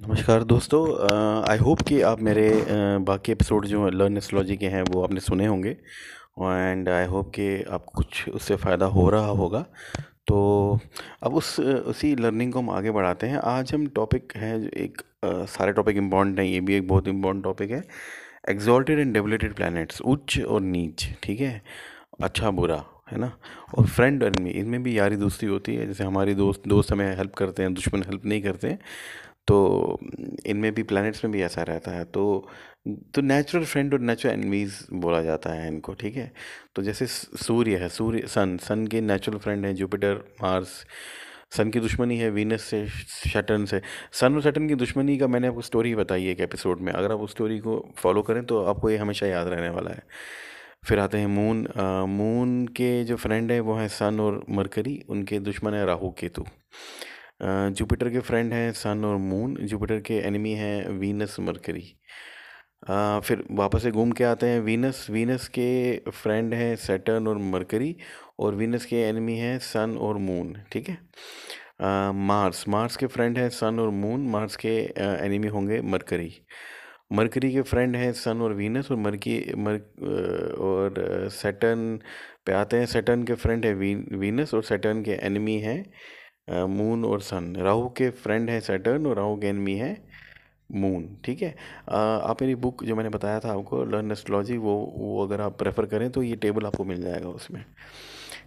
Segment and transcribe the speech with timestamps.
[0.00, 0.80] नमस्कार दोस्तों
[1.50, 2.44] I hope कि आप मेरे
[3.00, 7.62] बाकी एपिसोड जो लर्न एस्ट्रोलॉजी के हैं वो आपने सुने होंगे। एंड आई होप कि
[7.62, 9.60] आपको कुछ उससे फ़ायदा हो रहा होगा।
[10.26, 10.78] तो
[11.22, 15.44] अब उस उसी लर्निंग को हम आगे बढ़ाते हैं। आज हम टॉपिक है एक अ,
[15.46, 17.82] सारे टॉपिक इंपॉर्टेंट हैं ये भी एक बहुत इंपॉर्टेंट टॉपिक है।
[18.48, 21.62] एग्जॉल्टेड एंड डेवलेटेड प्लैनेट्स उच्च और नीच ठीक है?
[22.22, 23.32] अच्छा बुरा है ना?
[23.78, 27.34] और फ्रेंड एनमी इनमें भी यारी दोस्ती होती है। जैसे हमारी दोस्त दोस्त हमें हेल्प
[27.34, 28.78] करते हैं दुश्मन हेल्प नहीं करते। हैं
[29.50, 29.98] तो
[30.46, 32.48] इनमें भी प्लैनेट्स में भी ऐसा रहता है। तो
[33.14, 36.30] तो नेचुरल फ्रेंड और नेचुरल एनमीज बोला जाता है इनको, ठीक है?
[36.74, 40.84] तो जैसे सूर्य है, सूर्य सन सन के नेचुरल फ्रेंड हैं जुपिटर मार्स
[41.56, 43.80] सन की दुश्मनी है वीनस से शटन से।
[44.12, 47.20] सन और शटन की दुश्मनी का मैंने आपको स्टोरी बताई एक एपिसोड में। अगर आप
[47.20, 50.02] उस स्टोरी को फॉलो करें तो आपको ये हमेशा याद रहने वाला है।
[50.88, 51.66] फिर आते हैं मून
[52.08, 56.44] मून के जो फ्रेंड है वो हैं सन और मरकरी उनके दुश्मन है राहु केतु।
[57.42, 61.84] जुपिटर के फ्रेंड हैं सन और मून जुपिटर के एनिमी हैं वीनस मरकरी
[63.24, 67.96] फिर वापस से घूम के आते हैं वीनस वीनस के फ्रेंड हैं सेटर्न और मरकरी
[68.38, 70.98] और वीनस के एनिमी हैं सन और मून ठीक है?
[72.12, 74.76] मार्स मार्स के फ्रेंड हैं सन और मून मार्स के
[75.24, 76.32] एनिमी होंगे मरकरी
[77.12, 79.74] मरकरी के फ्रेंड हैं सन और वीनस और मरकी मर
[80.60, 81.98] और सेटर्न
[82.46, 85.82] पे आते हैं सेटर्न के फ्रेंड है वीनस और सेटर्न के एनिमी हैं
[86.48, 89.96] मून और सन। राहु के फ्रेंड है सैटर्न और राहु के एनमी है
[90.70, 91.54] मून ठीक है?
[91.88, 95.86] आप मेरी बुक जो मैंने बताया था आपको लर्न एस्ट्रोलॉजी वो वो अगर आप प्रेफर
[95.86, 97.64] करें तो ये टेबल आपको मिल जाएगा उसमें,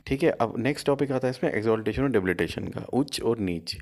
[0.07, 0.29] ठीक है?
[0.31, 3.75] अब नेक्स्ट टॉपिक आता है इसमें एक्जॉल्टेशन और डेबिलिटेशन का, उच्च और नीच।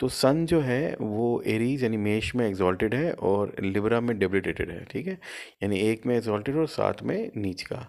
[0.00, 4.70] तो सन जो है, वो एरीज यानी मेष में एग्जॉल्टेड है और लिब्रा में डेबिलिटेटेड
[4.70, 5.18] है, ठीक है?
[5.62, 7.86] यानी एक में एक्जॉल्टेड और सात में नीच का।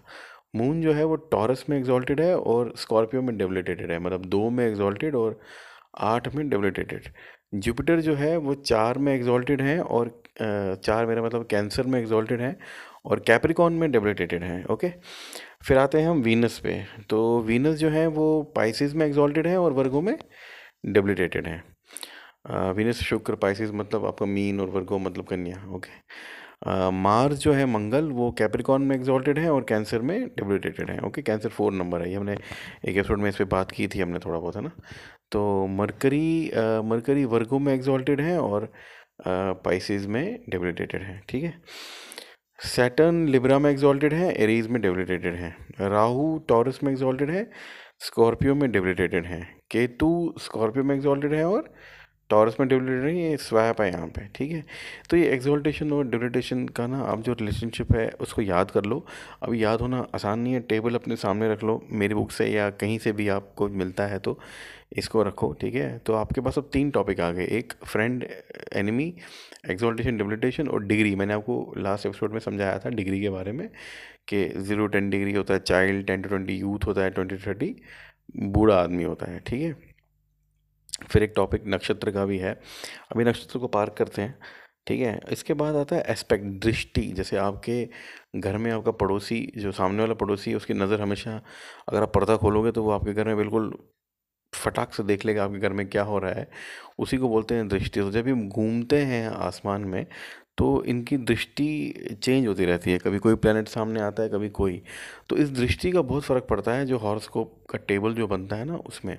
[0.54, 4.48] मून जो है वो टॉरस में एक्जॉल्टेड है और स्कॉर्पियो में डेबिलिटेटेड है मतलब दो
[4.50, 5.38] में एक्जॉल्टेड और
[6.00, 7.08] आठ में डेबिलिटेटेड
[7.54, 12.40] जुपिटर जो है वो चार में एग्जॉल्टेड है और चार मेरा मतलब कैंसर में एग्जॉल्टेड
[12.40, 12.56] है
[13.04, 14.88] और कैप्रिकॉन में डेबिलिटेटेड है ओके
[15.64, 16.84] फिर आते हैं हम वीनस पे.
[17.10, 20.16] तो वीनस जो है वो पाइसिस में एग्जॉल्टेड है और वर्गो में
[20.86, 21.62] डेबिलिटेटेड है.
[22.76, 25.90] वीनस शुक्र पाइसिस मतलब आपका मीन और वर्गो मतलब कन्या ओके
[26.66, 31.22] मार्स जो है मंगल, वो कैप्रिकॉन में एग्जॉल्टेड है और कैंसर में डेबिलिटेटेड है। ओके
[31.22, 34.18] कैंसर फोर नंबर है। ये हमने एक एपिसोड में इस पर बात की थी हमने
[34.18, 34.70] थोड़ा बहुत, है ना?
[35.32, 36.50] तो मरकरी
[36.84, 38.72] मरकरी वर्गो में एग्जॉल्टेड है और
[39.26, 41.54] पाइसिस में डेबिलिटेटेड है। ठीक है?
[42.58, 47.48] सैटर्न लिब्रा में एग्जॉल्टेड है एरीज में डेबिलिटेटेड है। राहु टॉरस में एग्जॉल्टेड है
[48.00, 51.72] स्कॉर्पियो में डेबिलिटेटेड है। केतु स्कॉर्पियो में एग्जॉल्टेड है और
[52.32, 54.64] टॉरस में डेबिलिटेड है ये स्वैप है यहाँ पे, ठीक है?
[55.10, 59.04] तो ये एक्सोल्टेशन और डेबिलिटेशन का ना आप जो रिलेशनशिप है, उसको याद कर लो।
[59.42, 62.68] अभी याद होना आसान नहीं है टेबल अपने सामने रख लो, मेरी बुक से या
[62.80, 64.38] कहीं से भी आपको मिलता है तो
[64.96, 65.98] इसको रखो, ठीक है?
[65.98, 68.26] तो आपके पास अब तीन टॉपिक आ गए, एक फ्रेंड
[68.76, 69.12] एनिमी
[69.70, 73.68] एक्सोल्टेशन डेबिलिटेशन और डिग्री मैंने आपको लास्ट एपिसोड में समझाया था डिग्री के बारे में
[74.28, 77.74] कि ज़ीरो टेन डिग्री होता है child ten to twenty youth होता है ट्वेंटी थर्टी
[78.36, 79.91] बूढ़ा आदमी होता है, ठीक है?
[81.02, 82.52] फिर एक टॉपिक नक्षत्र का भी है।
[83.12, 84.38] अभी नक्षत्र को पार करते हैं,
[84.86, 85.20] ठीक है?
[85.32, 87.88] इसके बाद आता है एस्पेक्ट दृष्टि। जैसे आपके
[88.36, 91.40] घर में आपका पड़ोसी, जो सामने वाला पड़ोसी है, उसकी नज़र हमेशा
[91.88, 93.72] अगर आप पर्दा खोलोगे तो वो आपके घर में बिल्कुल
[94.52, 96.48] फटाक से देख लेगा आपके घर में क्या हो रहा है।
[96.98, 100.06] उसी को बोलते हैं दृष्टि। तो जब भी घूमते हैं आसमान में
[100.62, 104.80] तो इनकी दृष्टि चेंज होती रहती है। कभी कोई प्लेनेट सामने आता है, कभी कोई।
[105.28, 108.64] तो इस दृष्टि का बहुत फ़र्क पड़ता है जो हॉरोस्कोप का टेबल जो बनता है
[108.64, 109.16] ना उसमें।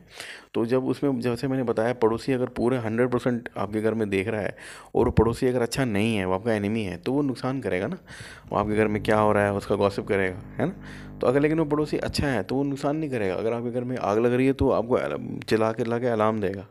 [0.53, 4.27] तो जब उसमें, जैसे मैंने बताया, पड़ोसी अगर पूरे हंड्रेड परसेंट आपके घर में देख
[4.27, 4.55] रहा है
[4.95, 7.97] और पड़ोसी अगर अच्छा नहीं है, वो आपका एनिमी है तो वो नुकसान करेगा ना।
[8.49, 10.73] वो आपके घर में क्या हो रहा है, उसका गॉसिप करेगा, है ना?
[11.19, 13.83] तो अगर लेकिन वो पड़ोसी अच्छा है तो वो नुकसान नहीं करेगा। अगर आपके घर
[13.83, 16.67] में आग लग रही है तो आपको चिल्ला के ला के अलार्म देगा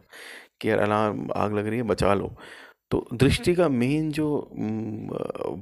[0.60, 2.34] कि यार अलार्म आग लग रही है, बचा लो।
[2.92, 4.26] तो दृष्टि का मेन जो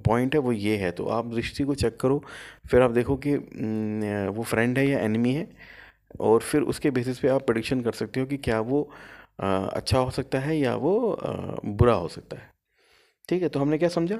[0.07, 2.23] पॉइंट है वो ये है। तो आप दृष्टि को चेक करो,
[2.71, 3.37] फिर आप देखो कि
[4.37, 5.49] वो फ्रेंड है या एनिमी है,
[6.21, 8.83] और फिर उसके बेसिस पे आप प्रडिक्शन कर सकते हो कि क्या वो
[9.41, 11.19] अच्छा हो सकता है या वो
[11.67, 12.49] बुरा हो सकता है।
[13.29, 14.19] ठीक है तो हमने क्या समझा?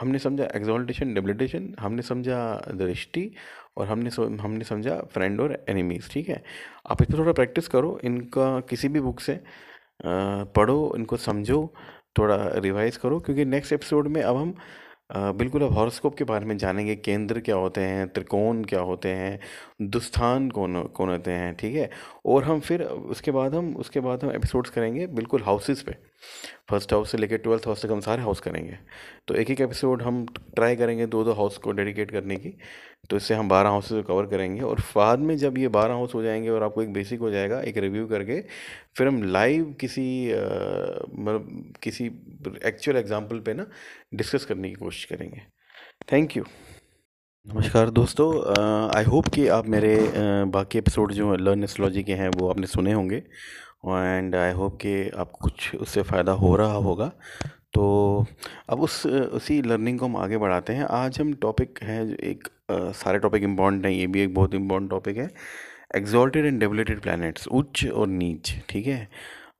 [0.00, 2.38] हमने समझा एग्जॉल्टेशन डेबिलिटेशन हमने समझा
[2.74, 3.30] दृष्टि,
[3.76, 4.10] और हमने
[4.42, 6.42] हमने समझा फ्रेंड और एनिमीज ठीक है?
[6.86, 9.40] आप इस पर थोड़ा प्रैक्टिस करो, इनका किसी भी बुक से
[10.04, 11.72] पढ़ो, इनको समझो
[12.16, 14.54] थोड़ा रिवाइज करो, क्योंकि नेक्स्ट एपिसोड में अब हम
[15.38, 19.38] बिल्कुल अब हॉरोस्कोप के बारे में जानेंगे, केंद्र क्या होते हैं, त्रिकोण क्या होते हैं,
[19.82, 21.88] दुस्थान कौन कौन होते हैं, ठीक है?
[22.26, 25.96] और हम फिर उसके बाद हम, उसके बाद हम एपिसोड्स करेंगे बिल्कुल हाउसेस पे।
[26.70, 28.78] फ़र्स्ट हाउस से लेकर ट्वेल्थ हाउस तक हम सारे हाउस करेंगे।
[29.28, 30.24] तो एक एक एपिसोड हम
[30.56, 32.56] ट्राई करेंगे दो दो हाउस को डेडिकेट करने की।
[33.10, 36.22] तो इससे हम बारह हाउस कवर करेंगे और बाद में जब ये बारह हाउस हो
[36.22, 38.40] जाएँगे और आपको एक बेसिक हो जाएगा, एक रिव्यू करके,
[38.96, 42.06] फिर हम लाइव किसी मतलब किसी
[42.64, 43.66] एक्चुअल एग्ज़ाम्पल पे ना
[44.14, 45.42] डिस्कस करने की कोशिश करेंगे।
[46.12, 46.44] थैंक यू
[47.46, 48.26] नमस्कार दोस्तों
[48.96, 49.96] आई होप कि आप मेरे
[50.48, 53.22] बाकी एपिसोड जो लर्न एस्ट्रोलॉजी के हैं, वो आपने सुने होंगे।
[53.86, 57.06] एंड आई होप कि आपको कुछ उससे फ़ायदा हो रहा होगा।
[57.74, 58.26] तो
[58.68, 62.92] अब उस उसी लर्निंग को हम आगे बढ़ाते हैं। आज हम टॉपिक है एक uh,
[62.94, 65.30] सारे टॉपिक इंपॉर्टेंट हैं ये भी एक बहुत इंपॉर्टेंट टॉपिक है।
[65.96, 69.08] एग्जॉल्टेड एंड डेवलेटेड प्लैनेट्स उच्च और नीच ठीक है?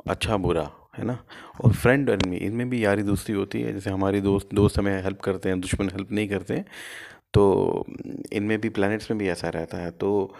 [0.07, 1.19] अच्छा बुरा है ना?
[1.65, 5.21] और फ्रेंड एनमी इनमें भी यारी दोस्ती होती है। जैसे हमारी दोस्त दोस्त हमें हेल्प
[5.21, 6.65] करते हैं दुश्मन हेल्प नहीं करते।
[7.35, 7.85] तो
[8.33, 10.35] इनमें भी प्लैनेट्स में भी ऐसा रहता है। तो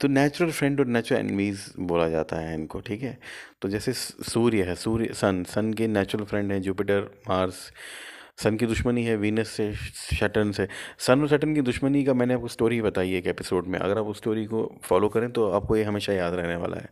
[0.00, 3.18] तो नेचुरल फ्रेंड और नेचुरल एनमीज बोला जाता है इनको, ठीक है?
[3.62, 7.70] तो जैसे सूर्य है, सूर्य सन सन के नेचुरल फ्रेंड हैं जुपिटर मार्स
[8.42, 10.66] सन की दुश्मनी है वीनस से शटन से।
[10.98, 13.98] सन और शटन की दुश्मनी का मैंने आपको स्टोरी बताई है एक एपिसोड में। अगर
[13.98, 16.88] आप उस स्टोरी को फॉलो करें तो आपको ये हमेशा याद रहने वाला है।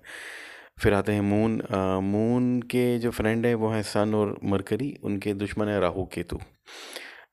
[0.81, 1.61] फिर आते हैं मून
[2.05, 6.39] मून के जो फ्रेंड है वो हैं सन और मरकरी उनके दुश्मन है राहु केतु।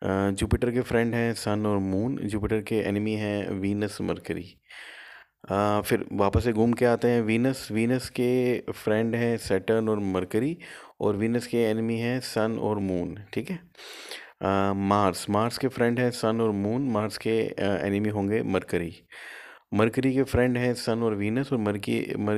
[0.01, 4.43] जुपिटर के फ्रेंड हैं सन और मून जुपिटर के एनिमी हैं वीनस मरकरी।
[5.85, 10.57] फिर वापस से घूम के आते हैं वीनस। वीनस के फ्रेंड हैं सेटर्न और मरकरी
[11.01, 13.59] और वीनस के एनिमी हैं सन और मून ठीक है?
[14.87, 18.93] मार्स। मार्स के फ्रेंड हैं सन और मून मार्स के एनिमी होंगे मरकरी।
[19.73, 22.35] मरकरी के फ्रेंड हैं सन और वीनस और मरकी मर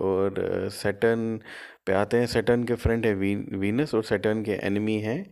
[0.00, 1.38] और सेटर्न
[1.86, 5.24] पे आते हैं। सेटर्न के फ्रेंड है वी, वीनस और सेटर्न के एनिमी हैं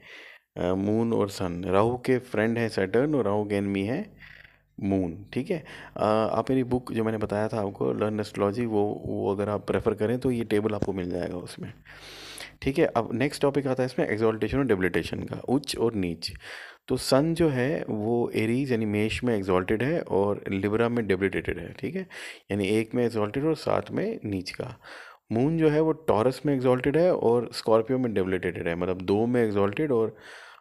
[0.57, 4.05] मून और सन राहु के फ्रेंड हैं सैटर्न और राहु के एनमी है
[4.79, 5.63] मून ठीक है?
[5.97, 9.95] आप मेरी बुक जो मैंने बताया था आपको लर्न एस्ट्रोलॉजी वो वो अगर आप प्रेफर
[9.95, 11.73] करें तो ये टेबल आपको मिल जाएगा उसमें।
[12.63, 12.87] ठीक है?
[12.87, 16.33] अब नेक्स्ट टॉपिक आता है इसमें एक्जॉल्टेशन और डेबिलिटेशन का, उच्च और नीच।
[16.89, 21.59] तो सन जो है, वो एरीज यानी मेष में एग्जॉल्टेड है और लिब्रा में डेबिलिटेटेड
[21.59, 22.07] है, ठीक है?
[22.51, 24.77] यानी एक में एग्जॉल्टेड और सात में नीच का।
[25.33, 29.25] मून जो है, वो टॉरस में एग्जॉल्टेड है और स्कॉर्पियो में डेबिलिटेटेड है मतलब दो
[29.27, 30.17] में एग्जॉल्टेड और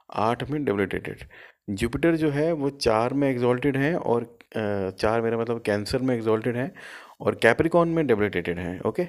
[0.10, 1.24] आठ में डेबिलिटेटेड
[1.72, 6.58] जुपिटर जो है, वो चार में एग्जॉल्टेड है और चार मेरा मतलब कैंसर में एग्जॉल्टेड
[6.58, 6.72] है
[7.22, 9.08] और कैप्रिकॉन में डेबिलिटेटेड है ओके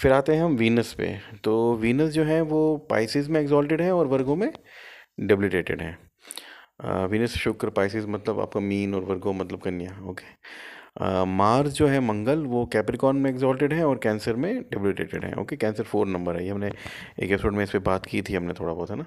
[0.00, 3.92] फिर आते हैं हम वीनस पे। तो वीनस जो है, वो पाइसिस में एग्जॉल्टेड है
[3.94, 4.50] और वर्गो में
[5.20, 5.96] डेबिलिटेटेड है।
[7.08, 12.38] वीनस शुक्र पाइसिस मतलब आपका मीन और वर्गो मतलब कन्या ओके मार्स जो है मंगल,
[12.38, 16.44] वो कैप्रिकॉन में एग्जॉल्टेड है और कैंसर में डेबिलिटेटेड है ओके कैंसर फोर नंबर है।
[16.44, 19.04] ये हमने एक एपिसोड में इस पर बात की थी, हमने थोड़ा बहुत, है ना?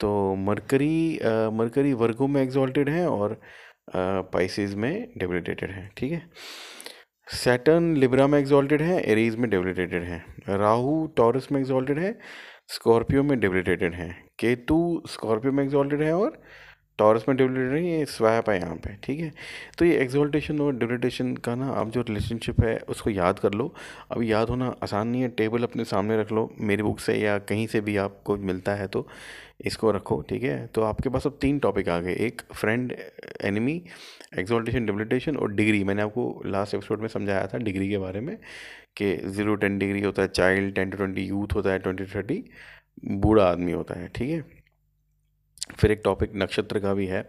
[0.00, 1.18] तो मरकरी
[1.54, 3.40] मरकरी वर्गो में एग्जॉल्टेड है और
[4.32, 6.22] पाइसिस में डेबिलिटेटेड है, ठीक है?
[7.26, 12.14] सैटर्न लिब्रा में एग्जॉल्टेड है एरीज में डेबिलिटेटेड है राहु टॉरस में एग्जॉल्टेड है
[12.68, 16.40] स्कॉर्पियो में डेबिलिटेटेड है केतु स्कॉर्पियो में एग्जॉल्टेड है और
[16.98, 19.30] टॉरस में डेबिलिटेड है, ये स्वैप है यहाँ पे, ठीक है?
[19.78, 23.72] तो ये एग्जॉल्टेशन और डेबिलिटेशन का ना, आप जो रिलेशनशिप है, उसको याद कर लो।
[24.12, 27.36] अब याद होना आसान नहीं है टेबल अपने सामने रख लो, मेरी बुक से या
[27.40, 29.06] कहीं से भी आपको मिलता है तो।
[29.60, 30.66] इसको रखो, ठीक है?
[30.66, 32.94] तो आपके पास अब तीन टॉपिक आ गए। एक फ्रेंड
[33.44, 33.82] एनिमी
[34.38, 38.36] एक्जोल्टेशन डेबिलिटेशन और डिग्री मैंने आपको लास्ट एपिसोड में समझाया था डिग्री के बारे में
[38.96, 42.42] कि ज़ीरो टेन डिग्री होता है child ten to twenty youth होता है ट्वेंटी थर्टी
[43.04, 44.44] बूढ़ा आदमी होता है, ठीक है?
[45.78, 47.26] फिर एक टॉपिक नक्षत्र का भी है।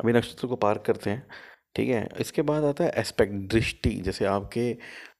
[0.00, 1.26] अभी नक्षत्र को पार करते हैं,
[1.76, 2.08] ठीक है?
[2.20, 4.72] इसके बाद आता है एस्पेक्ट दृष्टि। जैसे आपके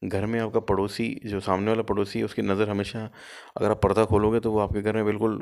[0.05, 3.09] घर में आपका पड़ोसी, जो सामने वाला पड़ोसी है, उसकी नज़र हमेशा
[3.57, 5.41] अगर आप पर्दा खोलोगे तो वो आपके घर में बिल्कुल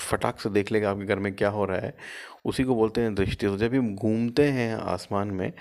[0.00, 1.94] फटाक से देख लेगा आपके घर में क्या हो रहा है।
[2.44, 5.52] उसी को बोलते हैं दृष्टि। तो जब हम घूमते हैं आसमान में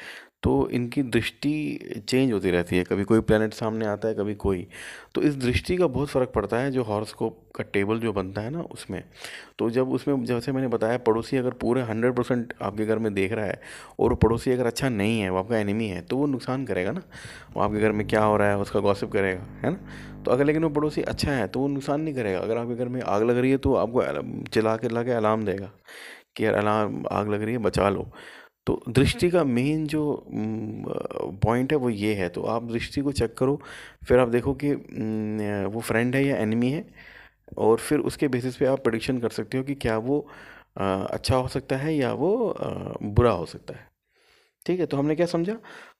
[0.43, 4.67] तो इनकी दृष्टि चेंज होती रहती है। कभी कोई प्लानट सामने आता है, कभी कोई।
[5.15, 8.49] तो इस दृष्टि का बहुत फ़र्क पड़ता है जो हॉरोस्कोप का टेबल जो बनता है
[8.49, 9.03] ना उसमें।
[9.59, 13.31] तो जब उसमें, जैसे मैंने बताया, पड़ोसी अगर पूरे हंड्रेड परसेंट आपके घर में देख
[13.31, 13.61] रहा है
[13.99, 16.91] और वो पड़ोसी अगर अच्छा नहीं है, वो आपका एनिमी है तो वो नुकसान करेगा
[16.91, 17.01] ना।
[17.55, 19.79] वो आपके घर में क्या हो रहा है, उसका गॉसिप करेगा, है ना?
[20.23, 22.87] तो अगर लेकिन वो पड़ोसी अच्छा है तो वो नुकसान नहीं करेगा। अगर आपके घर
[22.87, 25.71] में आग लग रही है तो आपको चिल्ला के ला के अलार्म देगा
[26.35, 28.07] कि यार अलार्म, आग लग रही है, बचा लो।
[28.67, 30.03] तो दृष्टि का मेन जो
[31.43, 33.59] पॉइंट है, वो ये है। तो आप दृष्टि को चेक करो,
[34.07, 36.85] फिर आप देखो कि वो फ्रेंड है या एनिमी है,
[37.57, 40.19] और फिर उसके बेसिस पे आप प्रडिक्शन कर सकते हो कि क्या वो
[40.77, 42.55] अच्छा हो सकता है या वो
[43.03, 43.91] बुरा हो सकता है।
[44.65, 45.55] ठीक है तो हमने क्या समझा?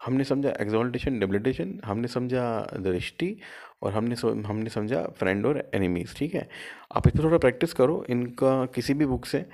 [0.06, 2.44] हमने समझा एक्जॉल्टेशन डेबिलिटेशन हमने समझा
[2.80, 3.36] दृष्टि
[3.84, 4.16] और हमने
[4.48, 6.48] हमने समझा फ्रेंड और एनिमीज़ ठीक है?
[6.96, 9.46] आप इस पर थोड़ा प्रैक्टिस करो, इनका किसी भी बुक से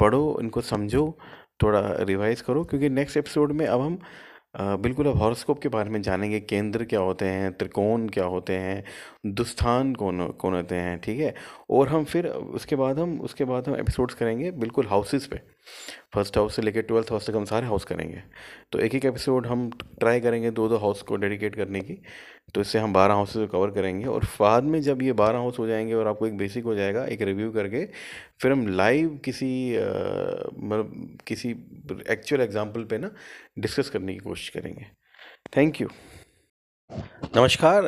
[0.00, 1.18] पढ़ो, इनको समझो,
[1.62, 3.98] थोड़ा रिवाइज करो, क्योंकि नेक्स्ट एपिसोड में अब हम
[4.56, 8.84] बिल्कुल अब हॉरोस्कोप के बारे में जानेंगे, केंद्र क्या होते हैं, त्रिकोण क्या होते हैं,
[9.26, 11.34] दुस्थान कौन कौन होते हैं, ठीक है?
[11.70, 15.40] और हम फिर उसके बाद हम, उसके बाद हम एपिसोड्स करेंगे बिल्कुल हाउसेस पे।
[16.14, 18.22] फ़र्स्ट हाउस से लेकर ट्वेल्थ हाउस तक हम सारे हाउस करेंगे।
[18.72, 19.68] तो एक एक एपिसोड हम
[20.00, 21.98] ट्राई करेंगे दो दो हाउस को डेडिकेट करने की।
[22.54, 25.58] तो इससे हम बारह हाउसेज को कवर करेंगे और बाद में जब ये बारह हाउस
[25.58, 27.84] हो जाएँगे और आपको एक बेसिक हो जाएगा, एक रिव्यू करके,
[28.42, 31.50] फिर हम लाइव किसी मतलब किसी
[32.10, 33.10] एक्चुअल एग्ज़ाम्पल पे ना
[33.58, 34.86] डिस्कस करने की कोशिश करेंगे।
[35.56, 35.88] थैंक यू
[37.36, 37.86] नमस्कार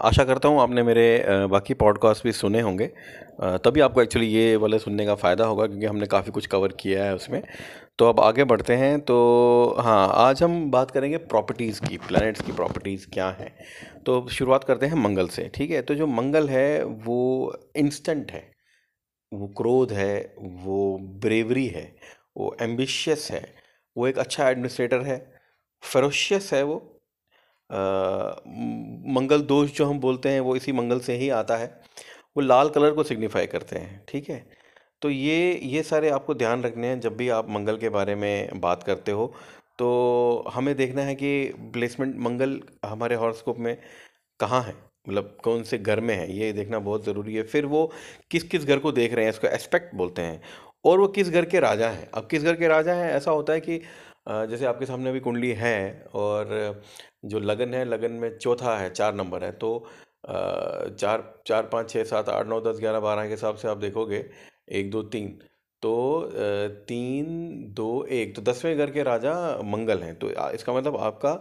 [0.00, 2.86] आशा करता हूँ आपने मेरे बाकी पॉडकास्ट भी सुने होंगे।
[3.64, 7.04] तभी आपको एक्चुअली ये वाले सुनने का फ़ायदा होगा क्योंकि हमने काफ़ी कुछ कवर किया
[7.04, 7.42] है उसमें।
[7.98, 12.52] तो अब आगे बढ़ते हैं तो हाँ आज हम बात करेंगे प्रॉपर्टीज़ की प्लैनेट्स की
[12.52, 13.52] प्रॉपर्टीज़ क्या हैं।
[14.06, 15.82] तो शुरुआत करते हैं मंगल से, ठीक है?
[15.82, 18.44] तो जो मंगल है, वो इंस्टेंट है,
[19.32, 21.92] वो क्रोध है, वो ब्रेवरी है,
[22.36, 23.44] वो एम्बिशियस है,
[23.96, 25.26] वो एक अच्छा एडमिनिस्ट्रेटर है
[25.82, 26.97] फरोशियस है वो
[27.70, 31.66] मंगल दोष जो हम बोलते हैं, वो इसी मंगल से ही आता है।
[32.36, 34.44] वो लाल कलर को सिग्निफाई करते हैं, ठीक है?
[35.02, 38.60] तो ये ये सारे आपको ध्यान रखने हैं जब भी आप मंगल के बारे में
[38.60, 39.32] बात करते हो।
[39.78, 43.76] तो हमें देखना है कि प्लेसमेंट मंगल हमारे हॉरोस्कोप में
[44.40, 44.74] कहाँ है?
[45.08, 46.32] मतलब कौन से घर में है?
[46.38, 47.92] ये देखना बहुत ज़रूरी है। फिर वो
[48.30, 50.40] किस किस घर को देख रहे हैं, इसको एस्पेक्ट बोलते हैं।
[50.84, 52.08] और वो किस घर के राजा हैं?
[52.14, 53.12] अब किस घर के राजा हैं?
[53.12, 53.80] ऐसा होता है कि
[54.28, 56.82] जैसे आपके सामने अभी कुंडली है और
[57.24, 59.70] जो लगन है, लगन में चौथा है, चार नंबर है तो
[60.26, 64.24] चार चार, पाँच, छः, सात, आठ, नौ, दस, ग्यारह, बारह के हिसाब से आप देखोगे,
[64.70, 65.38] एक, दो, तीन
[65.82, 66.30] तो
[66.88, 67.26] तीन,
[67.74, 71.34] दो, एक तो दसवें घर के राजा मंगल हैं तो इसका मतलब आपका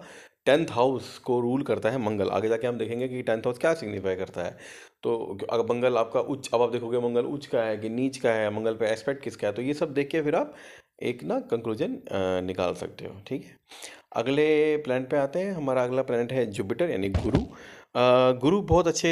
[0.46, 3.74] टेंथ हाउस को रूल करता है मंगल, आगे जाके हम देखेंगे कि टेंथ हाउस क्या
[3.74, 4.56] सिग्निफाई करता है।
[5.04, 8.32] तो अगर मंगल आपका उच्च, अब आप देखोगे मंगल उच्च का है कि नीच का
[8.32, 10.54] है, मंगल पे एस्पेक्ट किसका है तो ये सब देख के फिर आप
[11.04, 11.98] एक ना कंक्लूजन
[12.46, 13.56] निकाल सकते हो, ठीक है?
[14.16, 17.42] अगले प्लानट पे आते हैं, हमारा अगला प्लानट है जुपिटर यानी गुरु।
[18.42, 19.10] गुरु बहुत अच्छे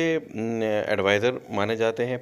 [0.88, 2.20] एडवाइज़र माने जाते हैं।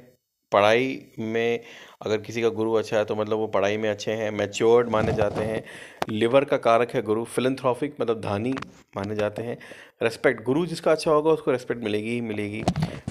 [0.54, 1.60] पढ़ाई में
[2.02, 5.14] अगर किसी का गुरु अच्छा है तो मतलब वो पढ़ाई में अच्छे हैं मैच्योर्ड माने
[5.14, 5.64] जाते हैं।
[6.10, 8.54] लिवर का कारक है गुरु फिलंथ्रॉफिक मतलब धानी
[8.98, 9.58] माने जाते हैं।
[10.04, 12.64] रेस्पेक्ट गुरु जिसका अच्छा होगा उसको रेस्पेक्ट मिलेगी ही मिलेगी।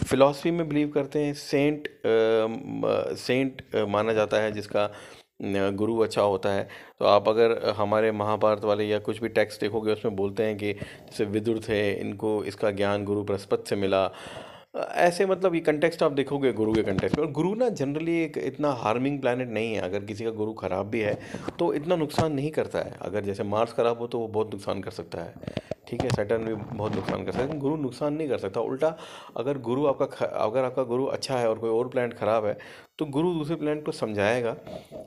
[0.04, 4.90] फिलॉसफी में बिलीव करते हैं सेंट आ, सेंट आ, माना जाता है जिसका
[5.72, 6.68] गुरु अच्छा होता है।
[6.98, 10.72] तो आप अगर हमारे महाभारत वाले या कुछ भी टेक्स्ट देखोगे उसमें बोलते हैं कि
[10.72, 14.06] जैसे विदुर थे इनको इसका ज्ञान गुरु बृहस्पति से मिला।
[14.74, 18.36] ऐसे मतलब ये कंटेक्स्ट आप देखोगे गुरु के कंटेक्स्ट में और गुरु ना जनरली एक
[18.38, 21.18] इतना हार्मिंग प्लानट नहीं है। अगर किसी का गुरु खराब भी है
[21.58, 24.80] तो इतना नुकसान नहीं करता है। अगर जैसे मार्स खराब हो तो वो बहुत नुकसान
[24.82, 28.28] कर सकता है। ठीक है सैटर्न भी बहुत नुकसान कर सकता है। गुरु नुकसान नहीं
[28.28, 28.96] कर सकता। उल्टा,
[29.36, 32.56] अगर गुरु आपका अगर आपका गुरु अच्छा है और कोई और प्लानट ख़राब है
[32.98, 34.56] तो गुरु दूसरे प्लानट को समझाएगा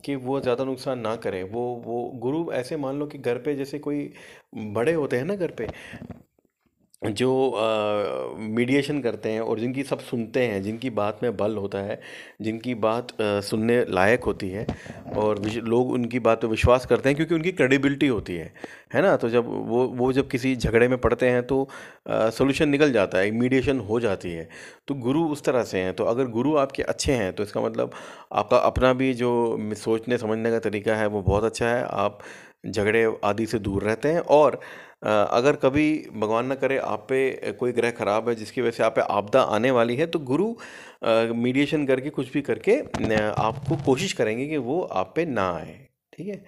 [0.05, 3.55] कि वो ज़्यादा नुकसान ना करे। वो वो गुरु ऐसे मान लो कि घर पे
[3.55, 4.11] जैसे कोई
[4.55, 5.67] बड़े होते हैं ना घर पे
[7.13, 11.99] जो मीडिएशन करते हैं और जिनकी सब सुनते हैं जिनकी बात में बल होता है
[12.41, 14.65] जिनकी बात आ, सुनने लायक होती है
[15.15, 18.53] और लोग उनकी बात पर विश्वास करते हैं क्योंकि उनकी क्रेडिबिलिटी होती है
[18.93, 19.15] है ना?
[19.17, 21.67] तो जब वो वो जब किसी झगड़े में पड़ते हैं तो
[22.09, 24.47] सोल्यूशन निकल जाता है मीडिएशन हो जाती है।
[24.87, 27.91] तो गुरु उस तरह से हैं। तो अगर गुरु आपके अच्छे हैं तो इसका मतलब
[28.33, 29.31] आपका अपना भी जो
[29.75, 32.19] सोचने समझने का तरीका है वो बहुत अच्छा है। आप
[32.67, 34.59] झगड़े आदि से दूर रहते हैं और
[35.05, 38.95] अगर कभी भगवान ना करे, आप पे कोई ग्रह खराब है, जिसकी वजह से आप
[38.95, 40.53] पे आपदा आने वाली है तो गुरु
[41.35, 42.77] मीडिएशन करके, कुछ भी करके
[43.39, 45.75] आपको कोशिश करेंगे कि वो आप पे ना आए,
[46.13, 46.43] ठीक है?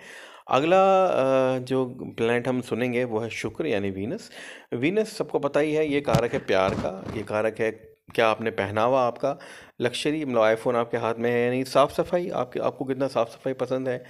[0.49, 1.85] अगला जो
[2.17, 4.29] प्लैनेट हम सुनेंगे, वो है शुक्र, यानी वीनस।
[4.75, 7.71] वीनस, सबको पता ही है, ये कारक है प्यार का, ये कारक है
[8.15, 9.37] क्या आपने पहनावा आपका?
[9.81, 11.63] लक्ष्यरी मतलब आईफोन आपके हाथ में है या नहीं?
[11.65, 14.03] साफ़ सफ़ाई, आपके, आपको कितना साफ़ सफ़ाई पसंद है?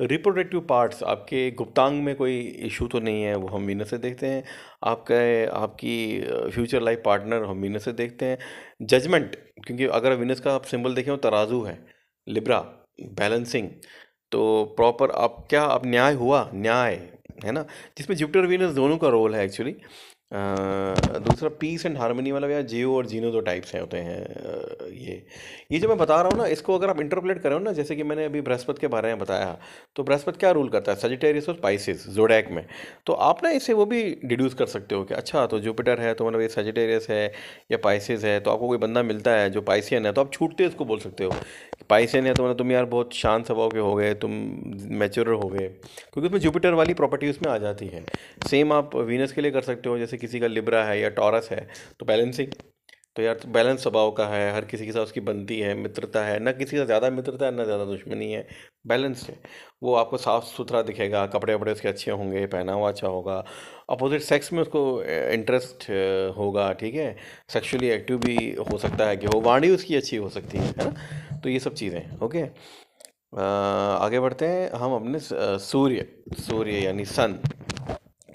[0.00, 4.26] रिप्रोडक्टिव पार्ट्स आपके गुप्तांग में कोई इशू तो नहीं है, वो हम मीनस से देखते
[4.26, 4.44] हैं।
[4.84, 5.16] आपका,
[5.54, 6.20] आपकी
[6.50, 8.38] फ्यूचर लाइफ पार्टनर हम वीनस से देखते हैं।
[8.82, 11.78] जजमेंट क्योंकि अगर वीनस का आप सिंबल देखें तराजू है
[12.26, 12.58] लिब्रा
[13.12, 13.68] बैलेंसिंग
[14.32, 16.50] तो प्रॉपर आप, क्या अब न्याय हुआ?
[16.54, 16.94] न्याय,
[17.44, 17.64] है ना?
[17.98, 19.74] जिसमें जुपिटर वीनस दोनों का रोल है एक्चुअली
[20.32, 25.22] दूसरा पीस एंड हारमोनी वाला भैया जियो और जीनो दो टाइप्स हैं, होते हैं ये।
[25.72, 28.02] ये जो मैं बता रहा हूँ ना, इसको अगर आप इंटरप्लेट करो ना, जैसे कि
[28.02, 29.56] मैंने अभी बृहस्पति के बारे में बताया
[29.96, 30.98] तो बृहस्पति क्या रूल करता है?
[30.98, 32.64] सजिटेरियस और स्पाइसिस जोडैक में।
[33.06, 36.14] तो आप ना इसे वो भी डिड्यूस कर सकते हो कि अच्छा तो जुपिटर है
[36.14, 37.26] तो मतलब ये सजिटेरियस है,
[37.72, 40.66] या पाइसिस है तो आपको कोई बंदा मिलता है जो पाइसियन है तो आप छूटते
[40.66, 41.34] उसको बोल सकते हो
[41.90, 44.30] पाइसियन है तो मतलब तुम यार बहुत शांत स्वभाव के हो गए, तुम
[44.98, 48.04] मैच्योर हो गए। क्योंकि उसमें जुपिटर वाली प्रॉपर्टी उसमें आ जाती है।
[48.48, 51.48] सेम आप वीनस के लिए कर सकते हो, जैसे किसी का लिब्रा है या टॉरस
[51.50, 51.66] है
[52.00, 52.52] तो बैलेंसिंग
[53.16, 56.38] तो यार बैलेंस स्वभाव का है, हर किसी के साथ उसकी बनती है, मित्रता है,
[56.38, 58.46] ना किसी का ज़्यादा मित्रता है, ना ज़्यादा दुश्मनी है
[58.86, 59.36] बैलेंस है।
[59.82, 63.36] वो आपको साफ़ सुथरा दिखेगा, कपड़े वपड़े उसके अच्छे होंगे, पहनावा अच्छा होगा
[63.90, 65.84] अपोजिट सेक्स में उसको इंटरेस्ट
[66.38, 67.16] होगा, ठीक है?
[67.52, 68.36] सेक्सुअली एक्टिव भी
[68.70, 71.40] हो सकता है कि हो, वाणी उसकी अच्छी हो सकती है है ना?
[71.40, 72.42] तो ये सब चीज़ें ओके
[73.34, 75.18] आगे बढ़ते हैं, हम अपने
[75.60, 76.06] सूर्य
[76.38, 77.38] सूर्य यानी सन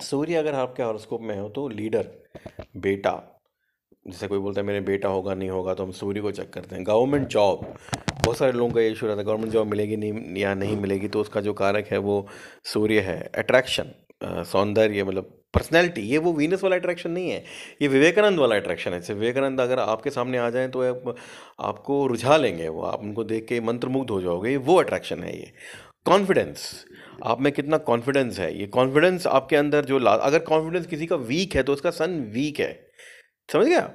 [0.01, 2.09] सूर्य अगर आपके हॉरोस्कोप में हो तो लीडर
[2.77, 3.11] बेटा
[4.05, 6.75] जैसे कोई बोलता है मेरे बेटा होगा नहीं होगा तो हम सूर्य को चेक करते
[6.75, 7.65] हैं। गवर्नमेंट जॉब
[8.23, 11.07] बहुत सारे लोगों का ये इशू रहता है गवर्नमेंट जॉब मिलेगी नहीं या नहीं मिलेगी
[11.07, 12.25] तो उसका जो कारक है वो
[12.65, 13.91] सूर्य है। अट्रैक्शन
[14.45, 17.43] सौंदर्य मतलब पर्सनैलिटी ये वो वीनस वाला अट्रैक्शन नहीं है
[17.81, 21.15] ये विवेकानंद वाला अट्रैक्शन है। जैसे विवेकानंद अगर आपके सामने आ जाएँ तो आप,
[21.59, 25.51] आपको रुझा लेंगे वो आप उनको देख के मंत्रमुग्ध हो जाओगे वो अट्रैक्शन है ये।
[26.07, 26.61] कॉन्फिडेंस
[27.25, 28.53] आप में कितना कॉन्फिडेंस है?
[28.59, 32.19] ये कॉन्फिडेंस आपके अंदर जो ला अगर कॉन्फिडेंस किसी का वीक है तो उसका सन
[32.33, 32.71] वीक है।
[33.49, 33.89] समझ गया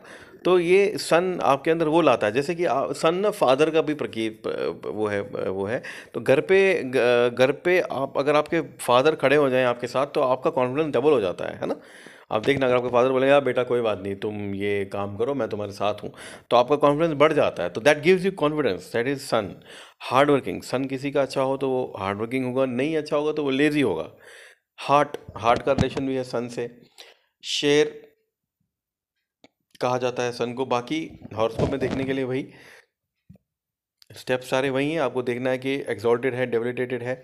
[0.45, 2.65] तो ये सन आपके अंदर वो लाता है, जैसे कि
[2.97, 4.47] सन ना फादर का भी प्रकीप
[4.87, 5.83] वो है वो है।
[6.15, 10.21] तो घर पे घर पे आप, अगर आपके फादर खड़े हो जाएँ आपके साथ तो
[10.23, 11.77] आपका कॉन्फिडेंस डबल हो जाता है है ना?
[12.33, 15.35] आप देखना अगर आपके फादर बोले यार बेटा, कोई बात नहीं, तुम ये काम करो,
[15.35, 16.13] मैं तुम्हारे साथ हूँ।
[16.51, 19.55] तो आपका कॉन्फिडेंस बढ़ जाता है। तो that gives you confidence that is sun
[20.03, 23.33] hard working sun किसी का अच्छा हो तो वो हार्ड वर्किंग होगा, नहीं अच्छा होगा
[23.33, 24.09] तो वो लेज़ी होगा।
[24.79, 26.69] हार्ट हार्ट का रिलेशन भी है सन से।
[27.45, 28.01] शेर
[29.81, 31.01] कहा जाता है सन को। बाकी
[31.37, 32.47] हॉर्सकोप में देखने के लिए वही।
[34.11, 37.15] स्टेप्स सारे वही हैं। आपको देखना है कि एक्सॉल्टेड है डेबिलिटेटेड है।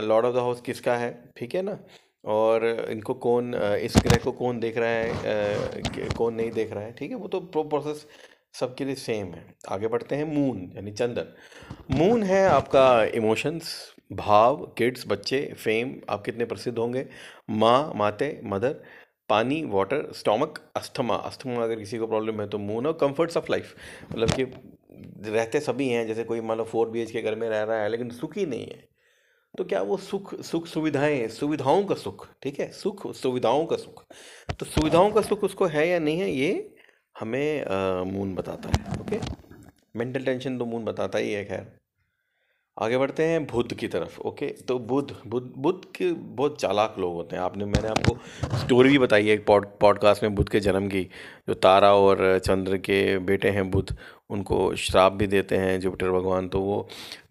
[0.00, 1.12] लॉर्ड ऑफ़ द हाउस किसका है?
[1.36, 1.78] ठीक है ना?
[2.24, 6.92] और इनको कौन इस ग्रह को कौन देख रहा है कौन नहीं देख रहा है,
[6.92, 7.16] ठीक है?
[7.16, 8.06] वो तो प्रोसेस
[8.54, 11.34] सबके लिए सेम है। आगे बढ़ते हैं मून यानी चंदन।
[11.92, 13.72] मून है आपका इमोशंस
[14.12, 17.06] भाव किड्स बच्चे फेम आप कितने प्रसिद्ध होंगे?
[17.50, 18.82] माँ, माते मदर
[19.28, 23.50] पानी वाटर स्टोमक अस्थमा अस्थमा अगर किसी को प्रॉब्लम है तो मून और कम्फर्ट्स ऑफ़
[23.50, 23.74] लाइफ
[24.12, 24.42] मतलब कि
[25.30, 27.88] रहते सभी हैं, जैसे कोई मान लो फोर बी के घर में रह रहा है,
[27.88, 28.82] लेकिन सुखी नहीं है।
[29.54, 32.70] तो क्या वो सुख सुख सुविधाएँ, सुविधाओं का सुख, ठीक है?
[32.72, 34.04] सुख, सुविधाओं का सुख।
[34.58, 36.74] तो सुविधाओं का सुख उसको है या नहीं है, ये
[37.20, 37.64] हमें
[38.12, 39.20] मून बताता है, ओके?
[39.96, 41.72] मेंटल टेंशन तो मून बताता ही है, खैर।
[42.76, 44.46] आगे बढ़ते हैं, बुद्ध की तरफ़, ओके?
[44.46, 48.98] तो बुद्ध बुद्ध बुद्ध के बहुत चालाक लोग होते हैं। आपने, मैंने आपको स्टोरी भी
[48.98, 51.02] बताई है एक पॉड पॉडकास्ट में बुद्ध के जन्म की,
[51.48, 53.96] जो तारा और चंद्र के बेटे हैं बुद्ध।
[54.30, 56.80] उनको श्राप भी देते हैं जुपिटर भगवान तो वो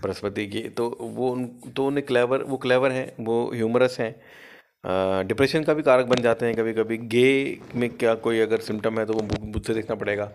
[0.03, 1.45] बृहस्पति की तो वो उन
[1.75, 6.45] तो उन्हें क्लेवर वो क्लेवर हैं, वो ह्यूमरस हैं। डिप्रेशन का भी कारक बन जाते
[6.45, 9.95] हैं कभी कभी गे में क्या कोई अगर सिम्टम है तो वो बुद्ध से देखना
[9.95, 10.31] पड़ेगा।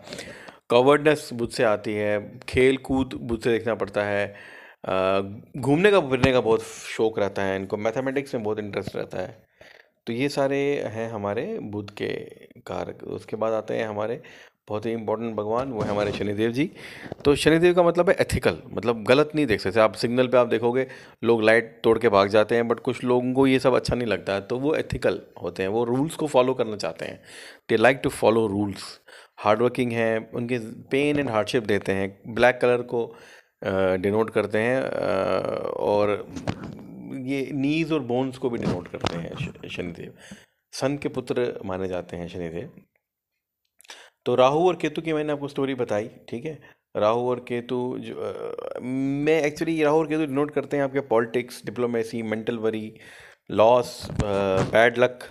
[0.71, 4.27] कवर्डनेस बुद्ध से आती है खेल कूद बुद्ध से देखना पड़ता है।
[5.57, 9.47] घूमने का, फिरने का बहुत शौक रहता है, इनको मैथमेटिक्स में बहुत इंटरेस्ट रहता है।
[10.07, 12.09] तो ये सारे हैं हमारे बुद्ध के
[12.67, 14.21] कारक। उसके बाद आते हैं हमारे
[14.69, 16.71] बहुत ही इंपॉर्टेंट भगवान, वो है हमारे शनिदेव जी।
[17.25, 20.47] तो शनिदेव का मतलब है एथिकल मतलब गलत नहीं देख सकते। आप सिग्नल पे आप
[20.47, 20.87] देखोगे,
[21.25, 24.09] लोग लाइट तोड़ के भाग जाते हैं बट कुछ लोगों को ये सब अच्छा नहीं
[24.09, 27.21] लगता। है तो वो एथिकल होते हैं, वो रूल्स को फॉलो करना चाहते हैं।
[27.69, 28.85] They like to follow rules
[29.39, 30.59] hard working है, उनके
[30.91, 33.05] पेन एंड हार्डशिप देते हैं। ब्लैक कलर को
[33.99, 34.83] डिनोट करते हैं
[35.83, 36.27] और
[37.23, 40.13] ये नीज और बोन्स को भी डिनोट करते हैं शनिदेव।
[40.73, 42.71] सन के पुत्र माने जाते हैं शनिदेव।
[44.29, 46.59] तो राहु और केतु की मैंने आपको स्टोरी बताई ठीक है?
[46.97, 51.63] राहु और केतु जो आ, मैं एक्चुअली राहु और केतु डिनोट करते हैं आपके politics
[51.67, 52.93] diplomacy mental worry
[53.51, 55.25] loss bad luck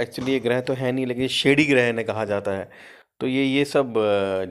[0.00, 2.70] actually ये ग्रह तो है नहीं लेकिन शेडी ग्रह ने कहा जाता है।
[3.20, 3.94] तो ये ये सब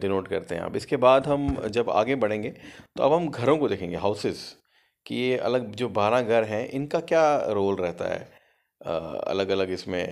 [0.01, 3.69] डिनोट करते हैं अब इसके बाद हम जब आगे बढ़ेंगे तो अब हम घरों को
[3.69, 4.55] देखेंगे हाउसेस
[5.05, 8.41] कि ये अलग जो बारह घर हैं इनका क्या रोल रहता है?
[8.81, 10.05] अलग अलग इसमें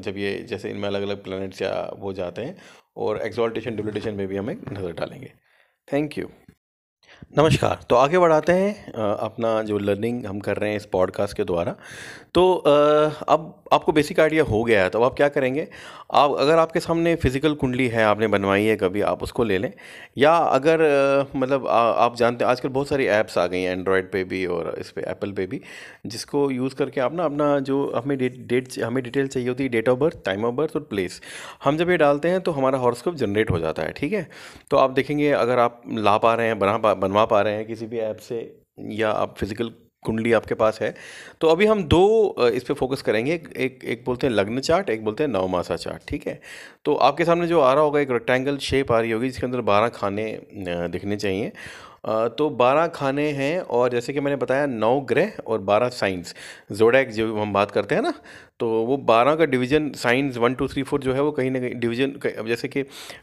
[0.00, 2.56] जब ये जैसे इनमें अलग अलग प्लानट्स या वो जाते हैं
[2.96, 5.32] और एक्सॉल्टेशन डिप्लिटेशन में भी हम एक नज़र डालेंगे।
[5.88, 6.28] थैंक यू
[7.22, 11.44] नमस्कार। तो आगे बढ़ाते हैं अपना जो लर्निंग हम कर रहे हैं इस पॉडकास्ट के
[11.44, 11.74] द्वारा।
[12.34, 15.66] तो अब आपको बेसिक आइडिया हो गया है तो आप क्या करेंगे?
[16.14, 19.72] आप अगर आपके सामने फ़िज़िकल कुंडली है आपने बनवाई है कभी आप उसको ले लें।
[20.18, 20.80] या अगर
[21.36, 24.44] मतलब आ, आप जानते हैं आजकल बहुत सारी ऐप्स आ गई हैं एंड्रॉयड पे भी
[24.46, 25.60] और इस पर एप्पल पे भी
[26.06, 29.68] जिसको यूज़ करके आप ना अपना जो हमें डेट डेट हमें डिटेल चाहिए होती है
[29.68, 31.20] date of birth time of birth और प्लेस
[31.64, 34.28] हम जब ये डालते हैं तो हमारा हॉर्स्कोप जनरेट हो जाता है ठीक है?
[34.70, 37.66] तो आप देखेंगे अगर आप ला पा रहे हैं बना पा बनवा पा रहे हैं
[37.66, 38.40] किसी भी ऐप से
[38.96, 39.70] या आप फ़िज़िकल
[40.04, 40.94] कुंडली आपके पास है।
[41.40, 44.90] तो अभी हम दो इस पर फोकस करेंगे। एक एक, एक बोलते हैं लग्न चार्ट
[44.90, 46.40] एक बोलते हैं नवमासा चार्ट ठीक है?
[46.84, 49.60] तो आपके सामने जो आ रहा होगा एक रेक्टेंगल शेप आ रही होगी जिसके अंदर
[49.62, 51.52] बारह खाने दिखने चाहिए।
[52.38, 56.34] तो बारह खाने हैं और जैसे कि मैंने बताया नौ ग्रह और बारह साइंस।
[56.72, 58.12] जोडैक जो हम बात करते हैं ना
[58.60, 61.60] तो वो बारह का division signs one two three four जो है वो कहीं ना
[61.60, 62.82] कहीं डिवीज़न अब जैसे कि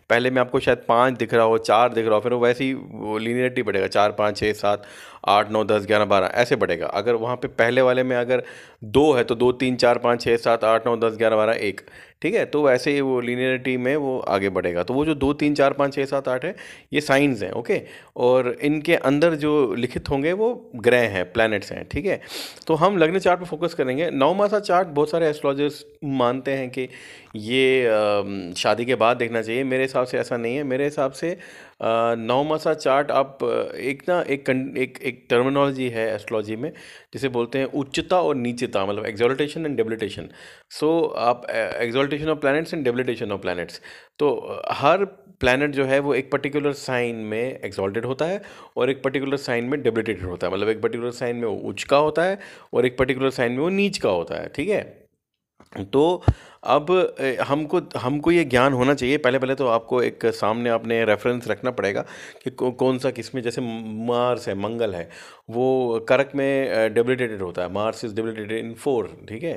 [0.09, 2.63] पहले में आपको शायद पाँच दिख रहा हो, चार दिख रहा हो, फिर वो वैसे
[2.63, 4.83] ही वो लीनियरिटी बढ़ेगा, चार, पाँच छः सात,
[5.27, 8.43] आठ, नौ, दस, ग्यारह, बारह, ऐसे बढ़ेगा। अगर वहाँ पे पहले वाले में अगर
[8.83, 11.81] दो है तो दो, तीन, चार, पाँच छः सात, आठ, नौ, दस, ग्यारह, बारह, एक,
[12.21, 12.45] ठीक है?
[12.45, 15.73] तो वैसे ही वो लीनियरिटी में वो आगे बढ़ेगा। तो वो जो दो, तीन, चार,
[15.73, 16.55] पाँच छः सात, आठ है,
[16.93, 17.81] ये साइंस हैं ओके
[18.17, 22.19] और इनके अंदर जो लिखित होंगे वो ग्रह हैं प्लैनेट्स हैं, ठीक है?
[22.67, 26.69] तो हम लग्न चार्ट पर फोकस करेंगे। नौ मासा चार्ट बहुत सारे एस्ट्रोलॉजर्स मानते हैं
[26.69, 26.87] कि
[27.35, 31.37] ये शादी के बाद देखना चाहिए। मेरे हिसाब से ऐसा नहीं है। मेरे हिसाब से
[31.81, 33.37] नौ मासा चार्ट आप,
[33.75, 36.71] एक ना, एक एक एक टर्मिनोलॉजी है एस्ट्रोलॉजी में,
[37.13, 40.29] जिसे बोलते हैं उच्चता और नीचता मतलब एक्जोल्टेशन एंड डेबिलिटेशन
[40.71, 43.81] सो आप exaltation of planets and debilitation of planets
[44.19, 45.05] तो हर
[45.39, 48.41] प्लैनेट जो है, वो एक पर्टिकुलर साइन में एक्सॉल्टेड होता है
[48.77, 51.83] और एक पर्टिकुलर साइन में डेबिलिटेटेड होता है। मतलब एक पर्टिकुलर साइन में वो उच्च
[51.83, 52.39] का होता है
[52.73, 55.06] और एक पर्टिकुलर साइन में वो नीच का होता है। ठीक है?
[55.73, 56.23] तो
[56.63, 56.91] अब
[57.47, 61.71] हमको हमको ये ज्ञान होना चाहिए। पहले पहले तो आपको एक सामने आपने रेफरेंस रखना
[61.71, 62.01] पड़ेगा
[62.43, 65.09] कि कौन सा किसमें, जैसे मार्स है, मंगल है,
[65.49, 69.55] वो करक में डेबिलिटेटेड होता है। Mars is debilitated in four ठीक है?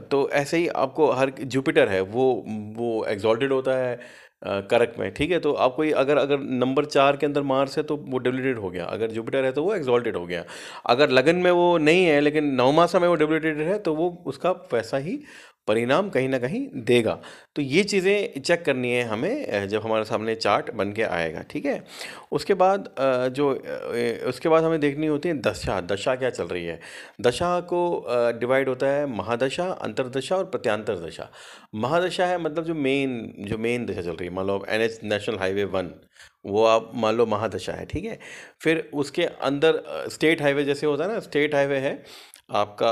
[0.00, 2.32] तो ऐसे ही आपको हर जुपिटर है, वो
[2.76, 3.98] वो एग्जॉल्टेड होता है
[4.42, 5.38] करक में, ठीक है?
[5.40, 8.84] तो आपको अगर अगर नंबर चार के अंदर मार्स है तो वो डेबलेटेड हो गया,
[8.86, 10.44] अगर जुपिटर है तो वो एग्जॉल्टेड हो गया।
[10.86, 14.50] अगर लगन में वो नहीं है, लेकिन नवमासा में वो डेबलेटेड है तो वो उसका
[14.72, 15.18] वैसा ही
[15.68, 17.18] परिणाम कहीं ना कहीं देगा।
[17.56, 21.66] तो ये चीज़ें चेक करनी है हमें जब हमारे सामने चार्ट बन के आएगा, ठीक
[21.66, 21.82] है?
[22.32, 22.88] उसके बाद
[23.30, 23.50] जो
[24.28, 26.78] उसके बाद हमें देखनी होती है दशा। दशा क्या चल रही है?
[27.20, 27.80] दशा को
[28.40, 31.30] डिवाइड होता है महादशा, अंतरदशा और प्रत्यांतर दशा।
[31.76, 35.00] महादशा है मतलब जो मेन जो मेन दशा चल रही है। मान लो N H
[35.04, 35.90] national highway one
[36.46, 38.18] वो आप मान लो महादशा है, ठीक है?
[38.62, 41.92] फिर उसके अंदर स्टेट हाईवे जैसे होता है ना स्टेट हाईवे है
[42.50, 42.90] आपका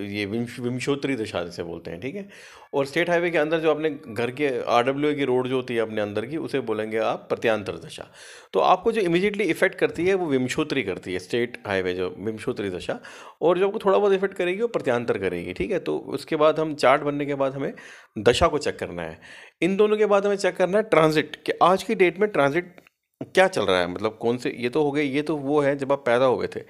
[0.00, 2.28] ये विंश, विंशोत्तरी दशा जिसे बोलते हैं, ठीक है?
[2.74, 5.74] और स्टेट हाईवे के अंदर जो अपने घर के आर डब्ल्यू की रोड जो होती
[5.74, 8.10] है अपने अंदर की, उसे बोलेंगे आप प्रत्यांतर दशा।
[8.52, 12.70] तो आपको जो इमीडिएटली इफ़ेक्ट करती है, वो विंशोत्तरी करती है, स्टेट हाईवे जो, विंशोत्तरी
[12.70, 12.98] दशा।
[13.42, 15.78] और जो आपको थोड़ा बहुत इफ़ेक्ट करेगी, वो प्रत्यांतर करेगी, ठीक है?
[15.78, 17.72] तो उसके बाद हम चार्ट बनने के बाद हमें
[18.18, 19.18] दशा को चेक करना है।
[19.62, 22.80] इन दोनों के बाद हमें चेक करना है ट्रांजिट कि आज की डेट में ट्रांजिट
[23.34, 23.86] क्या चल रहा है?
[23.90, 26.46] मतलब कौन से, ये तो हो गए ये तो वो है जब आप पैदा हुए
[26.46, 26.60] थे।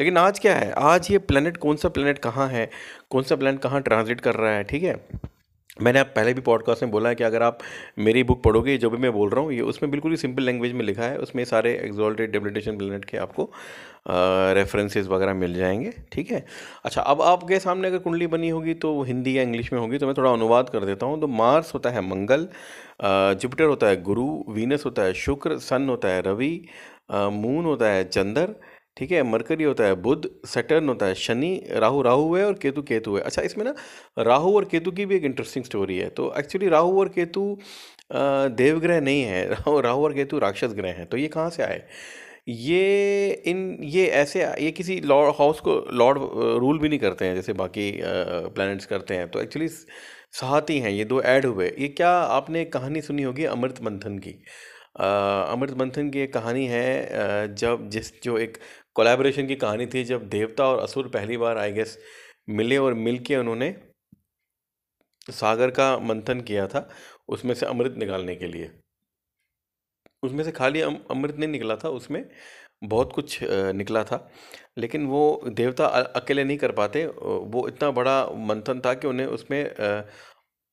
[0.00, 0.70] लेकिन आज क्या है?
[0.72, 2.68] आज ये प्लेनेट कौन सा प्लेनेट कहाँ है?
[3.10, 4.62] कौन सा प्लेनेट कहाँ ट्रांजिट कर रहा है?
[4.64, 4.94] ठीक है?
[5.82, 7.58] मैंने आप पहले भी पॉडकास्ट में बोला है कि अगर आप
[7.98, 10.72] मेरी बुक पढ़ोगे, जो भी मैं बोल रहा हूँ, ये उसमें बिल्कुल ही सिंपल लैंग्वेज
[10.72, 13.50] में लिखा है। उसमें सारे एक्जॉल्टेड डेबिलिटेशन प्लेनेट के आपको
[14.54, 16.44] रेफरेंसेस वगैरह मिल जाएँगे। ठीक है?
[16.84, 20.06] अच्छा अब आपके सामने अगर कुंडली बनी होगी तो हिंदी या इंग्लिश में होगी तो
[20.06, 22.48] मैं थोड़ा अनुवाद कर देता हूँ। तो मार्स होता है मंगल
[23.02, 26.54] जुपिटर होता है गुरु वीनस होता है शुक्र सन होता है रवि
[27.12, 28.54] मून होता है चंद्र
[28.96, 32.82] ठीक है, मरकरी होता है, बुध, सटर्न होता है, शनि, राहु राहु है और केतु
[32.82, 33.74] केतु है अच्छा इसमें ना
[34.18, 37.58] राहु और केतु की भी एक इंटरेस्टिंग स्टोरी है। तो एक्चुअली राहु और केतु
[38.12, 41.82] देवग्रह नहीं है, राहु राहु और केतु राक्षस ग्रह हैं। तो ये कहाँ से आए?
[42.48, 46.18] ये इन, ये ऐसे, ये किसी लॉर्ड हाउस को लॉर्ड
[46.60, 47.90] रूल भी नहीं करते हैं, जैसे बाकी
[48.54, 53.00] प्लैनेट्स करते हैं। तो एक्चुअली साहती हैं, ये दो ऐड हुए। ये क्या आपने कहानी
[53.00, 54.30] सुनी होगी अमृत मंथन की?
[55.00, 58.58] अमृत मंथन की एक कहानी है जब जिस, जो एक
[58.96, 61.98] कोलैबोरेशन की कहानी थी जब देवता और असुर पहली बार आई गेस
[62.48, 63.74] मिले और मिल के उन्होंने
[65.30, 66.88] सागर का मंथन किया था
[67.28, 68.70] उसमें से अमृत निकालने के लिए।
[70.22, 72.24] उसमें से खाली अमृत नहीं निकला था, उसमें
[72.84, 74.30] बहुत कुछ निकला था।
[74.78, 79.64] लेकिन वो देवता अकेले नहीं कर पाते वो इतना बड़ा मंथन था कि उन्हें उसमें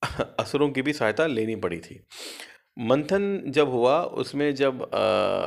[0.39, 1.99] असुरों की भी सहायता लेनी पड़ी थी।
[2.79, 4.81] मंथन जब हुआ, उसमें जब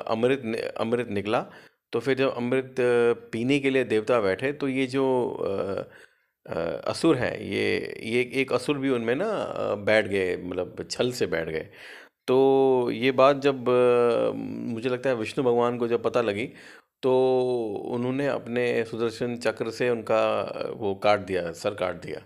[0.09, 1.47] अमृत अमृत निकला
[1.95, 2.75] तो फिर जब अमृत
[3.33, 5.05] पीने के लिए देवता बैठे तो ये जो
[6.47, 9.29] असुर हैं, ये ये एक असुर भी उनमें ना
[9.87, 11.69] बैठ गए मतलब छल से बैठ गए।
[12.29, 13.65] तो ये बात जब
[14.35, 16.47] मुझे लगता है विष्णु भगवान को जब पता लगी
[17.03, 17.13] तो
[17.91, 20.23] उन्होंने अपने सुदर्शन चक्र से उनका
[20.77, 22.21] वो काट दिया, सर काट दिया।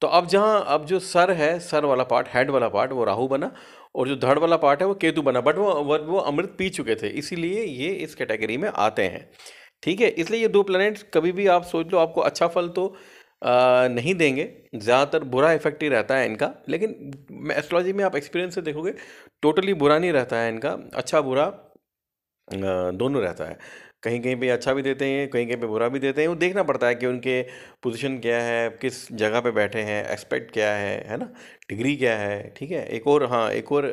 [0.00, 3.26] तो अब जहाँ, अब जो सर है, सर वाला पार्ट, हेड वाला पार्ट, वो राहु
[3.28, 3.50] बना
[3.94, 5.72] और जो धड़ वाला पार्ट है वो केतु बना बट वो
[6.04, 9.28] वो अमृत पी चुके थे इसीलिए ये इस कैटेगरी में आते हैं।
[9.82, 12.86] ठीक है इसलिए ये दो प्लैनेट्स कभी भी आप सोच लो आपको अच्छा फल तो
[13.42, 18.54] आ, नहीं देंगे ज़्यादातर बुरा इफ़ेक्ट ही रहता है इनका लेकिन एस्ट्रोलॉजी में आप एक्सपीरियंस
[18.54, 18.94] से देखोगे
[19.42, 21.46] टोटली बुरा नहीं रहता है इनका अच्छा बुरा
[22.48, 23.58] दोनों रहता है।
[24.04, 26.34] कहीं कहीं पे अच्छा भी देते हैं कहीं कहीं पे बुरा भी देते हैं। वो
[26.36, 27.40] देखना पड़ता है कि उनके
[27.82, 31.32] पोजीशन क्या है, किस जगह पे बैठे हैं एक्सपेक्ट क्या है है ना?
[31.70, 32.84] डिग्री क्या है, ठीक है?
[32.88, 33.86] एक और हाँ एक और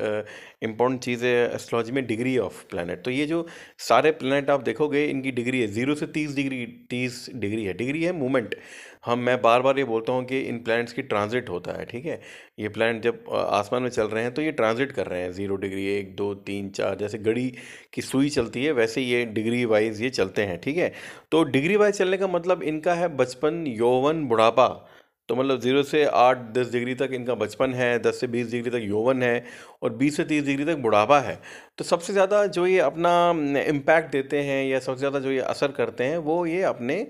[0.64, 3.46] इंपॉर्टेंट चीज़ है एस्ट्रोलॉजी में डिग्री ऑफ़ प्लानट तो ये जो
[3.80, 8.04] सारे प्लानट आप देखोगे, इनकी डिग्री है ज़ीरो से तीस डिग्री तीस डिग्री है। डिग्री
[8.04, 8.56] है मूवमेंट
[9.04, 12.06] हम, मैं बार बार ये बोलता हूँ कि इन प्लैनेट्स की ट्रांजिट होता है, ठीक
[12.06, 12.20] है?
[12.60, 15.56] ये प्लैनेट जब आसमान में चल रहे हैं तो ये ट्रांजिट कर रहे हैं, ज़ीरो
[15.56, 17.48] डिग्री, एक, दो, तीन, चार, जैसे घड़ी
[17.94, 20.92] की सुई चलती है, वैसे ये डिग्री वाइज ये चलते हैं, ठीक है?
[21.32, 24.68] तो डिग्री वाइज चलने का मतलब इनका है बचपन, यौवन, बुढ़ापा।
[25.30, 28.72] तो मतलब ज़ीरो से आठ, दस डिग्री तक इनका बचपन है, दस से बीस डिग्री
[28.72, 29.44] तक यौवन है
[29.84, 31.40] और बीस से तीस डिग्री तक बुढ़ापा है।
[31.78, 33.12] तो सबसे ज़्यादा जो ये अपना
[33.64, 37.08] इम्पैक्ट देते हैं या सबसे ज़्यादा जो ये असर करते हैं, वो ये अपने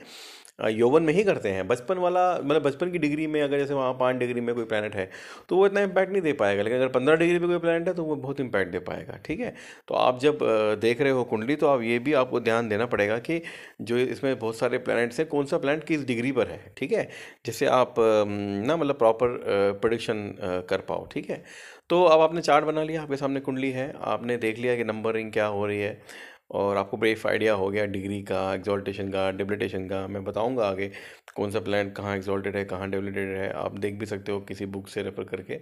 [0.62, 3.94] यौवन में ही करते हैं। बचपन वाला मतलब बचपन की डिग्री में अगर जैसे वहाँ
[4.00, 5.10] पाँच डिग्री में कोई प्लानट है
[5.50, 7.94] तो वो इतना इम्पैक्ट नहीं दे पाएगा। लेकिन अगर पंद्रह डिग्री में कोई प्लानट है
[7.94, 9.54] तो वो बहुत इम्पैक्ट दे पाएगा, ठीक है?
[9.88, 10.40] तो आप जब
[10.82, 13.42] देख रहे हो कुंडली तो आप ये भी आपको ध्यान देना पड़ेगा कि
[13.82, 17.08] जो इसमें बहुत सारे प्लानट्स हैं, कौन सा प्लानट किस डिग्री पर है, ठीक है?
[17.46, 19.38] जिससे आप ना मतलब प्रॉपर
[19.82, 20.34] प्रोडिक्शन
[20.70, 21.44] कर पाओ, ठीक है?
[21.90, 25.32] तो अब आपने चार्ट बना लिया, आपके सामने कुंडली है, आपने देख लिया कि नंबरिंग
[25.32, 26.02] क्या हो रही है।
[26.52, 30.92] और आपको ब्रीफ आइडिया हो गया डिग्री का एग्जॉल्टेशन का डिबलीटेशन का, मैं बताऊँगा आगे
[31.36, 34.66] कौन सा प्लान कहाँ एग्जॉल्टेड है, कहाँ डिबलीटेड है, आप देख भी सकते हो किसी
[34.68, 35.60] बुक से रेफ़र करके।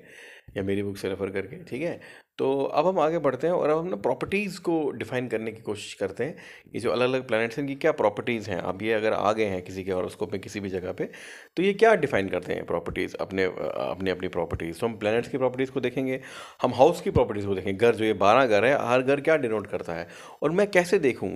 [0.58, 2.00] या मेरी बुक से रेफ़र करके, ठीक है?
[2.38, 5.62] तो अब हम आगे बढ़ते हैं और अब हम ना प्रॉपर्टीज़ को डिफ़ाइन करने की
[5.62, 6.36] कोशिश करते हैं
[6.76, 8.58] ये जो अलग अलग प्लैनेट्स हैं, इनकी क्या प्रॉपर्टीज़ हैं?
[8.60, 11.10] अब ये अगर आ गए हैं किसी के हॉरोस्कोप में किसी भी जगह पे
[11.58, 15.38] तो ये क्या डिफ़ाइन करते हैं प्रॉपर्टीज़ अपने, अपनी अपनी प्रॉपर्टीज़ तो हम प्लानट्स की
[15.38, 16.20] प्रॉपर्टीज़ को देखेंगे,
[16.62, 19.38] हम हाउस की प्रॉपर्टीज़ को देखेंगे, घर जो ये बारह घर है, हर घर क्या
[19.38, 20.08] डिनोट करता है?
[20.44, 21.30] और मैं कैसे देखूँ?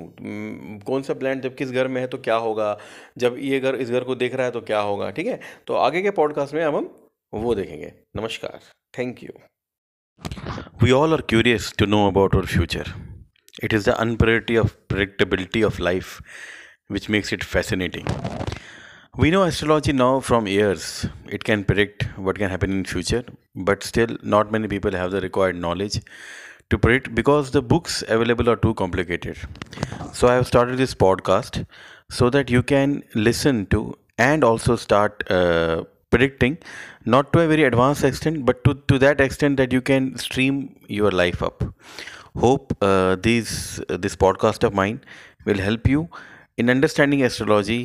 [0.85, 2.77] कौन सा प्लान जब किस घर में है तो क्या होगा?
[3.17, 5.11] जब ये घर इस घर को देख रहा है तो क्या होगा?
[5.11, 5.39] ठीक है?
[5.67, 6.89] तो आगे के पॉडकास्ट में अब हम
[7.33, 8.59] वो देखेंगे। नमस्कार।
[8.93, 9.33] Thank you.
[10.81, 12.85] We all are curious to know about our future.
[13.61, 16.21] It is the unpredictability of life
[16.87, 18.05] which makes it fascinating.
[19.15, 21.05] We know astrology now from years.
[21.27, 23.23] It can predict what can happen in future,
[23.55, 26.01] but still not many people have the required knowledge
[26.69, 29.37] to predict because the books available are too complicated.
[30.13, 31.65] So I have started this podcast
[32.09, 36.57] so that you can listen to and also start uh, predicting
[37.05, 40.57] not to a very advanced extent but to, to that extent that you can stream
[40.87, 41.63] your life up.
[42.35, 45.01] Hope uh, these uh, this podcast of mine
[45.45, 46.09] will help you
[46.57, 47.81] in understanding astrology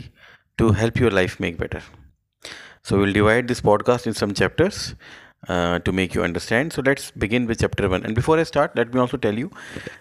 [0.59, 1.83] to help your life make better.
[2.83, 4.95] So we'll divide this podcast in some chapters
[5.47, 6.73] uh, to make you understand.
[6.73, 8.05] So let's begin with chapter 1.
[8.05, 9.51] And before I start, let me also tell you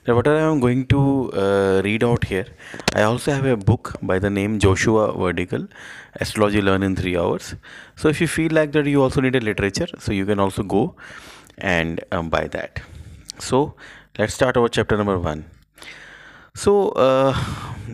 [0.06, 2.48] that what I am going to uh, read out here,
[2.96, 5.68] I also have a book by the name Joshua Vertical
[6.16, 7.56] Astrology Learn in 3 Hours.
[7.96, 10.64] So if you feel like that you also need a literature, so you can also
[10.64, 10.96] go
[11.58, 12.82] and um, buy that.
[13.40, 13.76] So
[14.18, 15.46] let's start our chapter number 1.
[16.56, 17.38] So, uh,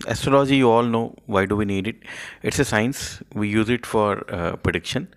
[0.07, 1.97] astrology, you all know why do we need it?
[2.41, 3.21] It's a science.
[3.33, 5.09] We use it for uh, prediction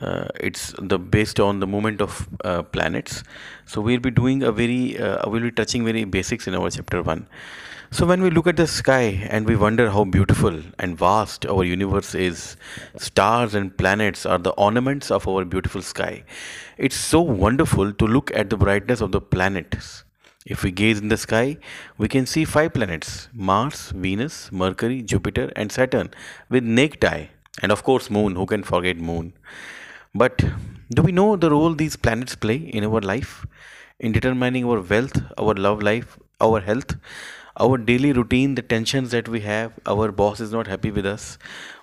[0.00, 3.22] uh, it's the based on the movement of uh, planets
[3.66, 7.02] so we'll be doing a very uh, we'll be touching very basics in our chapter
[7.02, 7.26] 1
[7.90, 11.64] so when we look at the sky and we wonder how beautiful and vast our
[11.64, 12.56] universe is
[12.96, 16.22] stars and planets are the ornaments of our beautiful sky
[16.78, 20.04] it's so wonderful to look at the brightness of the planets
[20.44, 21.56] if we gaze in the sky,
[21.98, 26.10] we can see five planets Mars, Venus, Mercury, Jupiter, and Saturn
[26.48, 27.30] with naked eye.
[27.62, 28.34] And of course, Moon.
[28.34, 29.34] Who can forget Moon?
[30.14, 30.44] But
[30.90, 33.46] do we know the role these planets play in our life,
[33.98, 36.96] in determining our wealth, our love life, our health,
[37.58, 39.72] our daily routine, the tensions that we have?
[39.86, 41.38] Our boss is not happy with us.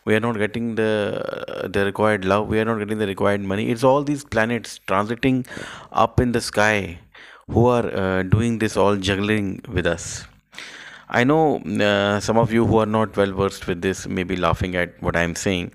[0.06, 2.48] We are not getting the the required love.
[2.48, 3.70] We are not getting the required money.
[3.72, 5.46] It's all these planets transiting
[5.92, 7.00] up in the sky
[7.50, 10.26] who are uh, doing this all juggling with us.
[11.10, 14.36] I know uh, some of you who are not well versed with this may be
[14.36, 15.72] laughing at what I'm saying,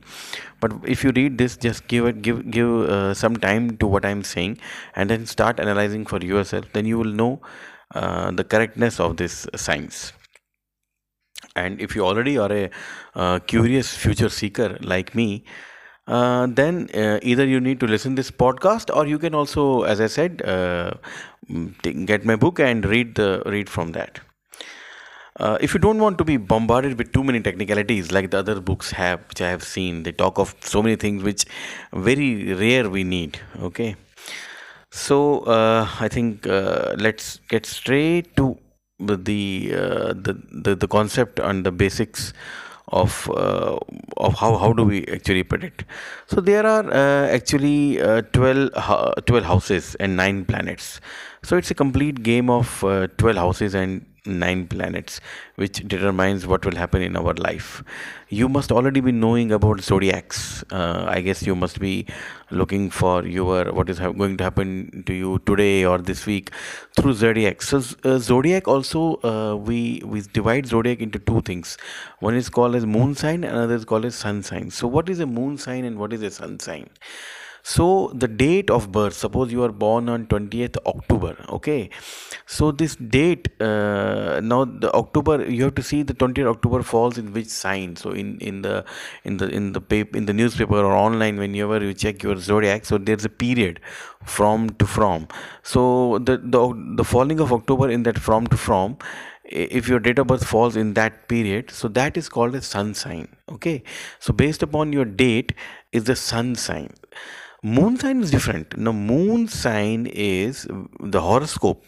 [0.64, 4.11] but if you read this, just give it give give uh, some time to what
[4.11, 4.59] I'm saying,
[4.96, 6.72] and then start analyzing for yourself.
[6.72, 7.33] Then you will know
[7.94, 10.12] uh, the correctness of this science.
[11.55, 12.70] And if you already are a
[13.14, 15.44] uh, curious future seeker like me,
[16.07, 20.00] uh, then uh, either you need to listen this podcast or you can also as
[20.00, 20.92] i said uh,
[22.07, 24.20] get my book and read the read from that
[25.40, 28.61] uh, if you don't want to be bombarded with too many technicalities like the other
[28.61, 31.44] books have, which I have seen, they talk of so many things which
[31.92, 33.40] very rare we need.
[33.61, 33.97] Okay,
[34.90, 38.57] so uh, I think uh, let's get straight to
[39.01, 42.33] the, uh, the the the concept and the basics
[42.88, 43.77] of uh,
[44.18, 45.85] of how how do we actually predict
[46.27, 46.92] so there are
[47.29, 48.70] actually uh, 12
[49.27, 51.01] 12 houses and 9 planets
[51.42, 55.21] so it's a complete game of uh, 12 houses and nine planets
[55.57, 57.83] which determines what will happen in our life.
[58.29, 60.65] You must already be knowing about zodiacs.
[60.71, 62.07] Uh, i guess you must be
[62.51, 66.51] looking for your what is going to happen to you today or this week
[66.97, 67.63] through zodiac.
[67.63, 71.77] So uh, zodiac also uh, we we divide zodiac into two things.
[72.21, 74.71] One is called as moon sign another is called as sun sign.
[74.71, 76.89] So what is a moon sign and what is a sun sign
[77.66, 81.88] so the date of birth suppose you are born on 20th october okay?
[82.44, 87.16] So this date uh, now the october you have to see the 20th october falls
[87.16, 87.96] in which sign.
[87.96, 88.85] So in in the
[89.24, 92.85] in the in the paper in the newspaper or online whenever you check your zodiac
[92.85, 93.81] so there's a period
[94.24, 95.27] from to from.
[95.62, 96.61] So the the,
[96.96, 98.98] the falling of october in that from to from
[99.44, 102.92] if your date of birth falls in that period so that is called a sun
[102.92, 103.83] sign okay?
[104.18, 105.55] So based upon your date
[105.92, 106.90] is the sun sign
[107.64, 108.77] moon sign is different.
[108.77, 110.66] Now moon sign is
[111.00, 111.85] the horoscope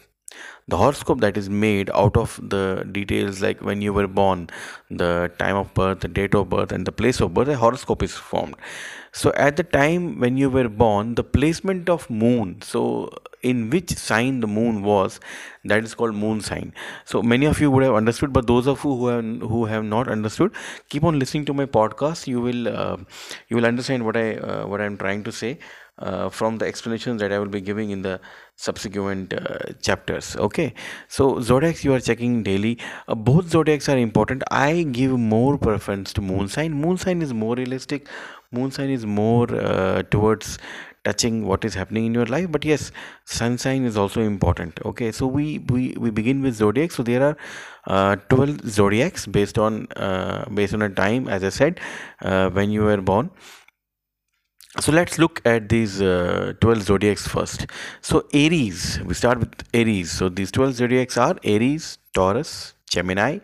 [0.67, 4.49] the horoscope that is made out of the details like when you were born
[4.89, 8.03] the time of birth the date of birth and the place of birth a horoscope
[8.03, 8.55] is formed.
[9.13, 13.09] So at the time when you were born the placement of moon so
[13.41, 15.21] in which sign the moon was
[15.63, 16.73] that is called moon sign.
[17.05, 19.85] So many of you would have understood but those of you who have who have
[19.85, 20.51] not understood
[20.89, 22.27] keep on listening to my podcast.
[22.27, 22.97] You will uh,
[23.47, 25.57] you will understand what i uh, what i'm trying to say
[25.99, 28.19] uh, from the explanations that I will be giving in the
[28.57, 30.35] subsequent uh, chapters.
[30.35, 30.73] Okay,
[31.07, 32.77] so zodiacs you are checking daily.
[33.07, 34.43] Uh, both zodiacs are important.
[34.51, 36.73] I give more preference to moon sign.
[36.73, 38.09] Moon sign is more realistic.
[38.51, 40.57] Moon sign is more uh, towards
[41.07, 42.91] touching what is happening in your life but yes
[43.37, 47.23] sun sign is also important okay so we we, we begin with zodiac so there
[47.27, 47.37] are
[47.87, 51.79] uh, 12 zodiacs based on uh, based on a time as i said
[52.21, 53.31] uh, when you were born
[54.79, 57.65] so let's look at these uh, 12 zodiacs first.
[58.01, 60.11] So aries we start with aries.
[60.11, 63.39] So these 12 zodiacs are aries taurus gemini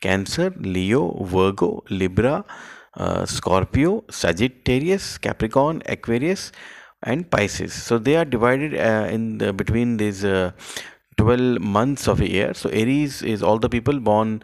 [0.00, 2.44] cancer leo virgo libra
[2.94, 6.52] uh, scorpio sagittarius capricorn aquarius
[7.02, 7.74] and pisces.
[7.74, 10.52] So they are divided uh, in the, between these uh,
[11.18, 12.54] 12 months of a year.
[12.54, 14.42] So aries is all the people born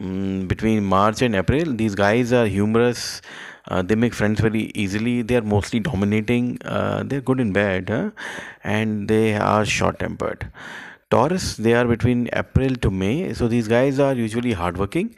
[0.00, 1.72] um, between march and april.
[1.74, 3.22] These guys are humorous
[3.68, 5.22] uh, they make friends very easily.
[5.22, 6.58] They are mostly dominating.
[6.64, 8.10] Uh, they're good in bed huh?
[8.64, 10.50] and they are short tempered
[11.10, 13.32] taurus they are between april to may.
[13.34, 15.14] So these guys are usually hardworking.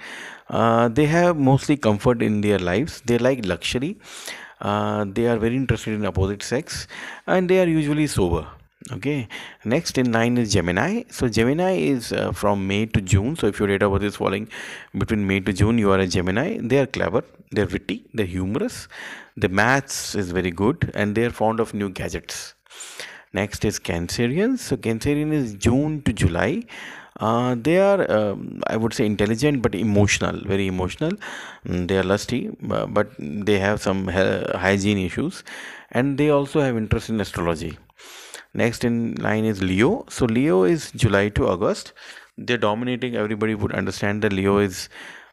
[0.49, 3.01] Uh, they have mostly comfort in their lives.
[3.05, 3.99] They like luxury.
[4.61, 6.87] Uh, they are very interested in opposite sex.
[7.27, 8.47] And they are usually sober
[8.93, 9.29] okay.
[9.64, 11.05] Next in line is gemini.
[11.11, 13.37] So gemini is uh, from may to june.
[13.37, 14.49] So if your of birth is falling
[14.97, 16.59] between may to june you are a gemini.
[16.61, 17.23] They are clever.
[17.51, 18.05] They're witty.
[18.14, 18.88] They're humorous.
[19.37, 22.55] The maths is very good and they're fond of new gadgets.
[23.33, 26.64] Next is cancerians so cancerian is june to july.
[27.19, 31.12] Uh, they are um, i would say intelligent but emotional very emotional.
[31.66, 35.45] Mm, they are lusty but they have some hygiene issues.
[35.93, 37.77] And they also have interest in astrology
[38.55, 40.05] next in line is leo.
[40.09, 41.93] So leo is july to august.
[42.37, 43.17] They're dominating.
[43.17, 44.89] Everybody would understand that leo is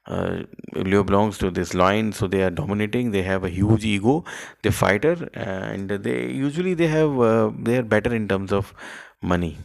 [0.07, 2.11] uh, leo belongs to this line.
[2.13, 3.11] So they are dominating.
[3.11, 4.23] They have a huge ego.
[4.61, 8.73] They fighter and they usually they have uh, they are better in terms of
[9.21, 9.57] money.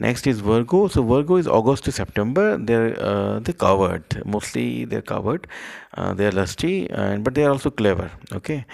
[0.00, 0.88] Next is virgo.
[0.88, 2.58] So virgo is august to september.
[2.58, 5.46] They're uh, they're covered mostly they're covered
[5.96, 8.10] uh, they're lusty and but they are also clever.
[8.32, 8.64] Okay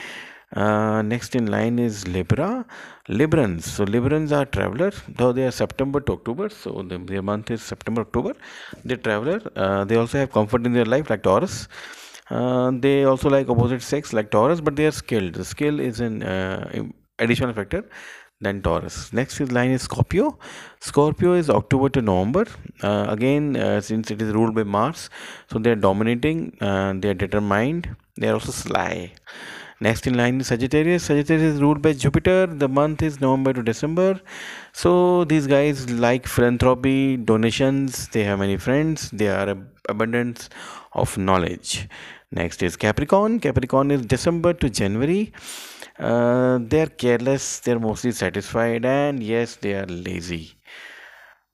[0.55, 2.67] uh, next in line is Libra.
[3.09, 3.63] Librans.
[3.63, 6.49] So Librans are travelers, though they are September to October.
[6.49, 8.35] So the, their month is September October.
[8.85, 9.41] They traveler.
[9.57, 11.69] Uh, they also have comfort in their life like Taurus.
[12.29, 15.35] Uh, they also like opposite sex like Taurus, but they are skilled.
[15.35, 16.85] The skill is an uh,
[17.19, 17.85] additional factor
[18.41, 19.13] than Taurus.
[19.13, 20.39] Next is line is Scorpio.
[20.81, 22.47] Scorpio is October to November.
[22.83, 25.11] Uh, again, uh, since it is ruled by Mars,
[25.51, 26.57] so they are dominating.
[26.61, 27.97] Uh, they are determined.
[28.17, 29.13] They are also sly.
[29.83, 31.05] Next in line is Sagittarius.
[31.05, 32.47] Sagittarius is ruled by Jupiter.
[32.47, 34.21] The month is November to December.
[34.75, 38.09] So these guys like philanthropy, donations.
[38.09, 39.11] They have many friends.
[39.11, 39.57] They are
[39.88, 40.51] abundance
[40.93, 41.88] of knowledge.
[42.31, 43.40] Next is Capricorn.
[43.40, 45.33] Capricorn is December to January.
[45.99, 47.61] Uh, they are careless.
[47.61, 50.53] They are mostly satisfied, and yes, they are lazy.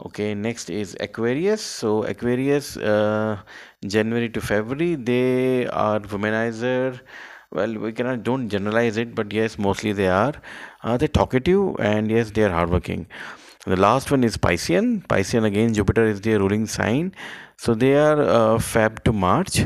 [0.04, 1.62] Okay, next is Aquarius.
[1.62, 3.38] So Aquarius, uh,
[3.86, 7.00] January to February, they are womanizer
[7.58, 10.34] well we cannot don't generalize it but yes mostly they are
[10.82, 13.06] uh, they're talkative and yes they are hardworking.
[13.66, 15.04] The last one is piscean.
[15.08, 17.12] Piscean again jupiter is their ruling sign.
[17.56, 19.58] So they are uh, feb to march.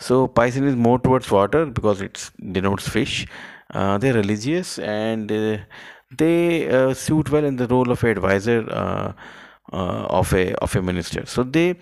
[0.00, 3.26] So piscean is more towards water because it denotes fish.
[3.74, 5.58] Uh, they're religious and uh,
[6.16, 9.12] they uh, suit well in the role of advisor uh,
[10.20, 11.26] of a of a minister.
[11.26, 11.76] So they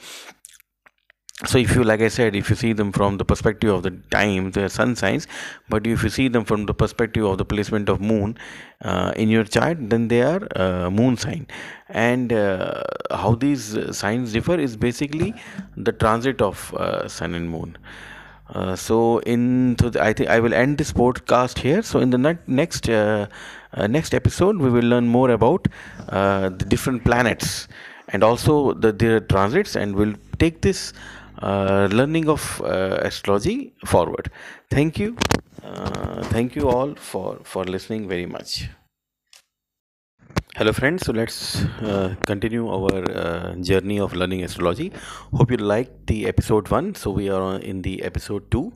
[1.46, 3.90] so if you like i said if you see them from the perspective of the
[4.11, 5.26] time the sun signs
[5.70, 8.37] but if you see them from the perspective of the placement of moon
[8.83, 11.46] uh, in your chart then they are uh, moon sign
[11.88, 15.35] and uh, how these signs differ is basically
[15.77, 17.77] the transit of uh, sun and moon
[18.50, 21.83] uh, so in so I think I will end this podcast here.
[21.83, 23.29] So in the ne- next uh,
[23.88, 25.69] next episode, we will learn more about
[26.08, 27.69] the different planets
[28.08, 34.31] and also the their transits, and we'll take this uh, learning of uh, astrology forward.
[34.71, 35.17] Thank you.
[35.63, 38.69] Uh, thank you all for, for listening very much.
[40.57, 41.07] Hello friends.
[41.07, 44.93] So let's uh, continue our uh, journey of learning astrology.
[45.33, 48.73] Hope you liked the episode 1 so we are in the episode 2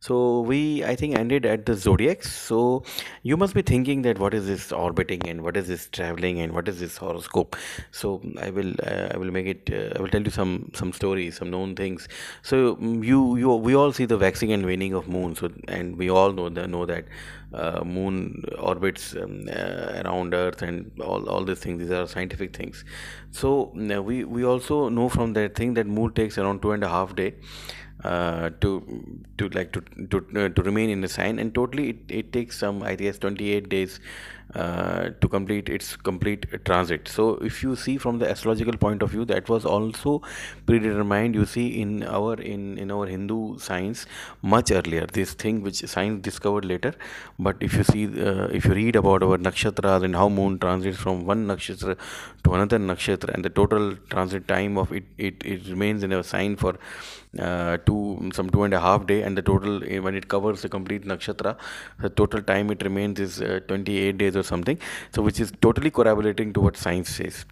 [0.00, 2.82] so we i think ended at the zodiacs so
[3.22, 6.52] you must be thinking that what is this orbiting and what is this traveling and
[6.52, 7.56] what is this horoscope?
[7.90, 10.92] So i will uh, i will make it uh, i will tell you some some
[10.92, 12.08] stories some known things.
[12.42, 15.34] So mm, you you we all see the waxing and waning of moon.
[15.34, 17.04] So and we all know know that
[17.52, 22.56] uh, moon orbits um, uh, around earth and all, all these things these are scientific
[22.56, 22.84] things.
[23.30, 26.84] So mm, we we also know from that thing that moon takes around two and
[26.84, 27.34] a half day
[28.04, 28.70] uh, to
[29.38, 29.80] to like to
[30.10, 31.38] to, uh, to remain in the sign.
[31.38, 34.00] And totally it, it takes some i guess 28 days
[34.54, 37.06] uh, to complete its complete transit.
[37.08, 40.22] So if you see from the astrological point of view that was also
[40.64, 44.06] predetermined you see in our in in our hindu science
[44.40, 45.06] much earlier.
[45.06, 46.94] This thing which science discovered later.
[47.38, 50.98] But if you see uh, if you read about our nakshatras and how moon transits
[50.98, 51.98] from one nakshatra
[52.44, 56.22] to another nakshatra and the total transit time of it it, it remains in a
[56.22, 56.78] sign for
[57.84, 60.68] two some two and a half day and the total eh, when it covers the
[60.68, 61.56] complete nakshatra
[62.00, 64.78] the total time it remains is uh, 28 days or something.
[65.14, 67.44] So which is totally corroborating to what science says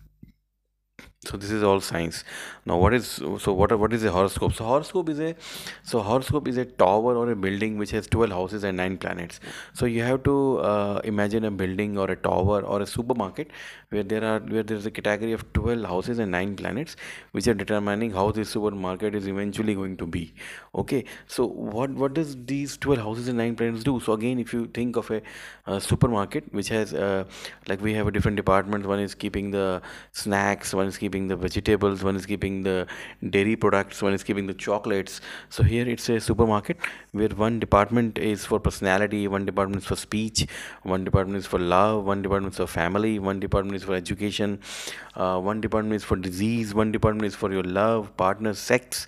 [1.27, 2.25] so this is all science.
[2.65, 3.07] Now what is
[3.45, 4.55] so what what is a horoscope?
[4.55, 5.35] So horoscope is a
[5.83, 9.41] so horoscope is a tower or a building which has 12 houses and 9 planets.
[9.75, 13.51] So you have to uh, imagine a building or a tower or a supermarket
[13.91, 16.97] where there are where there is a category of 12 houses and 9 planets
[17.33, 20.35] which are determining how this supermarket is eventually going to be.
[20.75, 21.05] Okay?
[21.27, 23.99] So what what does these 12 houses and 9 planets do?
[24.01, 25.23] So again if you think of a,
[25.67, 27.25] a supermarket which has uh,
[27.69, 28.87] like we have a different department.
[28.87, 32.87] One is keeping the snacks one is keeping the vegetables one is keeping the
[33.31, 35.21] dairy products one is keeping the chocolates.
[35.49, 36.77] So here it's a supermarket
[37.13, 40.47] where one department is for personality one department is for speech
[40.83, 44.59] one department is for love one department is for family one department is for education
[45.17, 49.07] uh, one department is for disease one department is for your love partner sex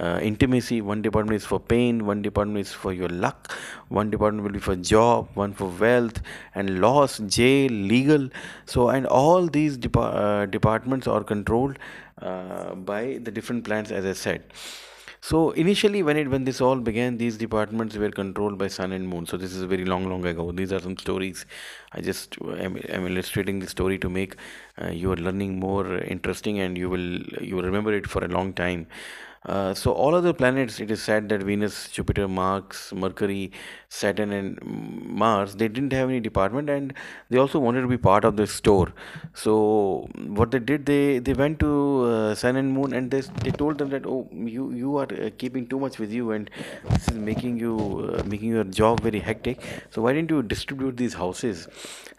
[0.00, 3.52] uh, intimacy one department is for pain one department is for your luck
[3.88, 6.20] one department will be for job one for wealth
[6.54, 8.28] and loss jail legal
[8.66, 11.78] so and all these depa- uh, departments are controlled
[12.22, 14.42] uh, by the different plants as i said
[15.20, 19.08] so initially, when it when this all began, these departments were controlled by sun and
[19.08, 19.26] moon.
[19.26, 20.52] So this is very long, long ago.
[20.52, 21.44] These are some stories.
[21.92, 24.36] I just am, am illustrating the story to make
[24.80, 28.52] uh, your learning more interesting, and you will you will remember it for a long
[28.52, 28.86] time.
[29.44, 33.52] Uh, so all other planets, it is said that Venus, Jupiter, Mars, Mercury,
[33.88, 36.94] Saturn, and Mars, they didn't have any department, and
[37.30, 38.92] they also wanted to be part of the store.
[39.34, 40.08] So
[40.40, 43.78] what they did, they they went to uh, Sun and Moon, and they they told
[43.78, 46.50] them that oh you you are uh, keeping too much with you, and
[46.90, 47.76] this is making you
[48.14, 49.60] uh, making your job very hectic.
[49.90, 51.68] So why didn't you distribute these houses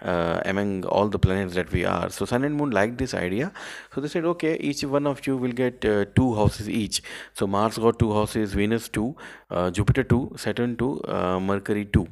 [0.02, 2.10] uh, among all the planets that we are?
[2.10, 3.52] So Sun and Moon liked this idea,
[3.94, 5.82] so they said okay, each one of you will get
[6.16, 7.02] two houses each
[7.34, 9.16] so Mars got two houses, Venus two,
[9.50, 12.08] uh, Jupiter two, Saturn two, uh, Mercury two.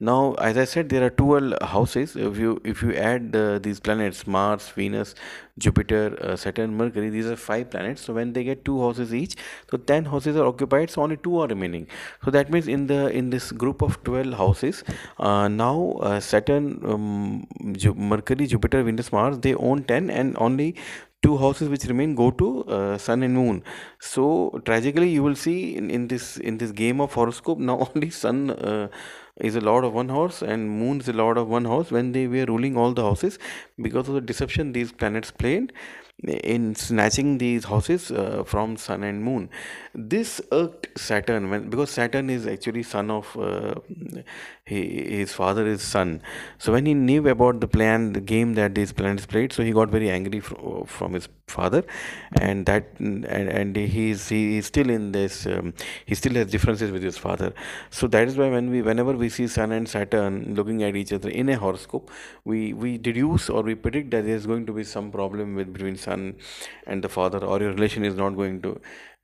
[0.00, 2.16] Now, as I said, there are 12 houses.
[2.16, 5.14] If you if you add uh, these planets, Mars, Venus,
[5.58, 8.02] Jupiter, uh, Saturn, Mercury, these are five planets.
[8.02, 9.36] So when they get two houses each,
[9.70, 10.90] so 10 houses are occupied.
[10.90, 11.86] So only two are remaining.
[12.24, 14.82] So that means in the in this group of 12 houses,
[15.20, 17.46] uh, now uh, Saturn, um,
[17.84, 20.74] Ju- Mercury, Jupiter, Venus, Mars, they own 10, and only
[21.22, 23.62] two houses which remain go to uh, sun and moon.
[24.00, 28.10] So tragically you will see in, in this in this game of horoscope now only
[28.10, 28.88] sun uh,
[29.36, 32.12] is a lord of one house and moon is a lord of one house when
[32.12, 33.38] they were ruling all the houses.
[33.80, 35.72] Because of the deception these planets played
[36.22, 39.48] in snatching these houses uh, from sun and moon.
[39.94, 43.74] This irked saturn when because saturn is actually son of uh,
[44.64, 46.22] he, his father is son.
[46.58, 49.72] So when he knew about the plan the game that these planets played so he
[49.72, 51.82] got very angry fr- from his father.
[52.34, 55.74] And that and, and he's he is still in this um,
[56.06, 57.52] he still has differences with his father.
[57.90, 61.12] So that is why when we whenever we see sun and saturn looking at each
[61.12, 62.10] other in a horoscope
[62.44, 65.72] we we deduce or we predict that there is going to be some problem with
[65.72, 66.36] between sun
[66.86, 68.80] and the father or your relation is not going to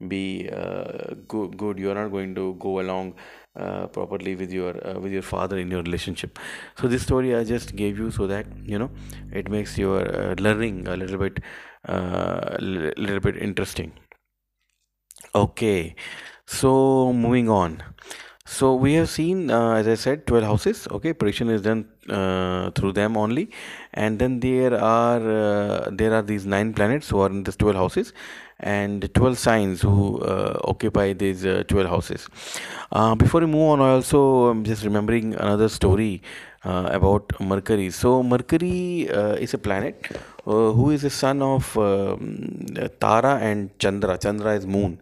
[0.06, 1.78] be uh, good, good.
[1.78, 3.14] You are not going to go along
[3.58, 6.38] uh, properly with your uh, with your father in your relationship.
[6.80, 8.90] So this story i just gave you so that you know
[9.32, 11.40] it makes your uh, learning a little bit
[11.84, 13.92] a uh, little bit interesting.
[15.34, 15.94] Okay.
[16.46, 17.82] So moving on.
[18.46, 20.88] So we have seen uh, as i said 12 houses.
[20.90, 23.50] Okay prediction is done uh, through them only.
[23.92, 25.20] And then there are
[25.90, 28.12] there are these nine planets who are in these 12 houses
[28.60, 32.28] and 12 signs who uh, occupy these uh, 12 houses.
[32.90, 36.22] Uh, before we move on i also am just remembering another story
[36.64, 37.90] uh, about mercury.
[37.90, 40.08] So mercury uh, is a planet
[40.44, 42.66] who is the son of um,
[42.98, 44.18] tara and chandra.
[44.18, 44.98] Chandra is moon.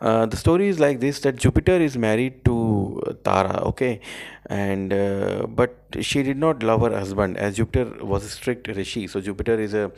[0.00, 4.00] The story is like this that jupiter is married to tara okay
[4.46, 7.36] and uh, but she did not love her husband.
[7.36, 9.90] As jupiter was a strict rishi so jupiter is a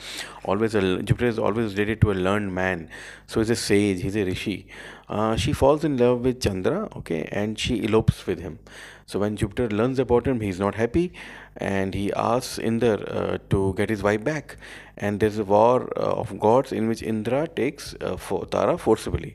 [0.45, 2.89] always a jupiter is always related to a learned man.
[3.27, 4.67] So he's a sage he's a rishi.
[5.09, 8.59] Uh, she falls in love with chandra okay and she elopes with him.
[9.07, 11.13] So when jupiter learns about him he's not happy
[11.57, 14.57] and he asks indra uh, to get his wife back.
[14.97, 19.35] And there's a war uh, of gods in which indra takes uh, for tara forcibly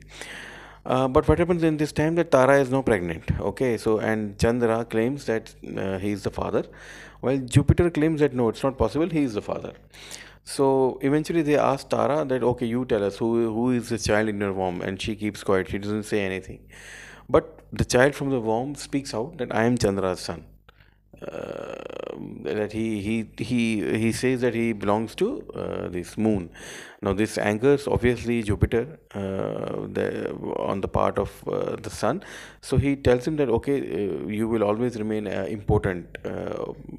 [0.84, 3.30] uh, but what happens in this time that Tara is now pregnant.
[3.40, 6.64] Okay, so and Chandra claims that uh, he is the father,
[7.20, 9.08] while Jupiter claims that no, it's not possible.
[9.08, 9.72] He is the father.
[10.44, 14.28] So eventually they ask Tara that okay, you tell us who who is the child
[14.28, 15.68] in your womb, and she keeps quiet.
[15.68, 16.60] She doesn't say anything.
[17.28, 20.44] But the child from the womb speaks out that I am Chandra's son.
[21.22, 21.92] Uh,
[22.44, 26.50] that he he he he says that he belongs to uh, this moon.
[27.00, 32.22] Now this angers obviously jupiter uh, the, on the part of uh, the sun.
[32.60, 36.18] So he tells him that okay uh, you will always remain uh, important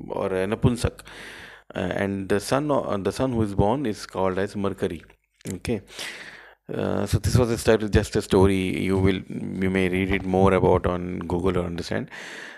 [0.09, 1.01] or an apunsak
[1.73, 2.67] and the son
[3.03, 5.03] the son who is born is called as mercury.
[5.55, 5.81] Okay
[6.71, 9.19] uh, so this was a start, just a story you will
[9.63, 12.09] you may read it more about on google or understand.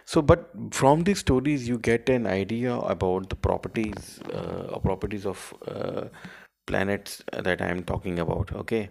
[0.06, 5.54] So but from these stories you get an idea about the properties uh, properties of
[5.68, 6.06] uh,
[6.68, 8.90] planets that i am talking about okay?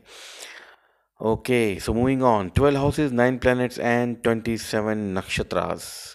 [1.20, 2.50] Okay so moving on.
[2.50, 6.13] 12 houses 9 planets and 27 nakshatras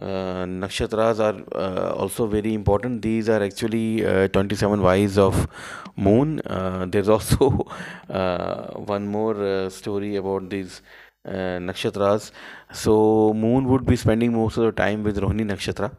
[0.00, 3.00] uh, nakshatras are uh, also very important.
[3.02, 5.48] These are actually uh, 27 wives of
[5.96, 6.40] moon.
[6.40, 7.66] Uh, there's also
[8.10, 10.82] uh, one more uh, story about these
[11.26, 12.30] nakshatras.
[12.72, 15.90] So moon would be spending most of the time with rohini nakshatra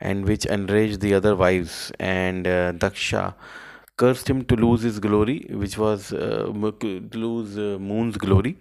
[0.00, 1.92] and which enraged the other wives.
[1.98, 3.34] And daksha
[3.96, 8.56] cursed him to lose his glory which was lose moon's glory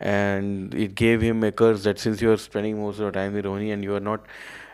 [0.00, 3.32] and it gave him a curse that since you are spending most of your time
[3.34, 4.24] with Rohini and you are not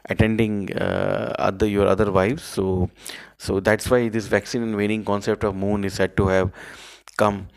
[0.07, 2.91] attending uh, other your other wives so
[3.39, 6.51] so that's why this waxing and waning concept of moon is said to have
[7.17, 7.49] come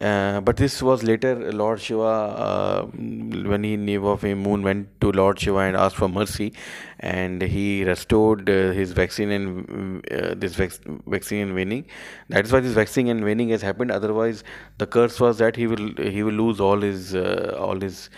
[0.00, 5.00] uh, but this was later Lord Shiva, uh, when he knew of a moon, went
[5.02, 6.54] to Lord Shiva and asked for mercy,
[7.00, 11.84] and he restored uh, his vaccine and uh, this vac- vaccine and waning.
[12.30, 13.90] That is why this vaccine and waning has happened.
[13.90, 14.42] Otherwise,
[14.78, 18.08] the curse was that he will he will lose all his uh, all his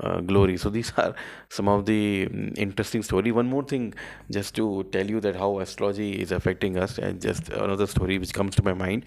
[0.00, 0.56] uh, glory.
[0.56, 1.14] So these are
[1.48, 3.32] some of the mm, interesting story.
[3.32, 3.94] One more thing
[4.30, 8.32] just to tell you that how astrology is affecting us and just another story which
[8.34, 9.04] comes to my mind.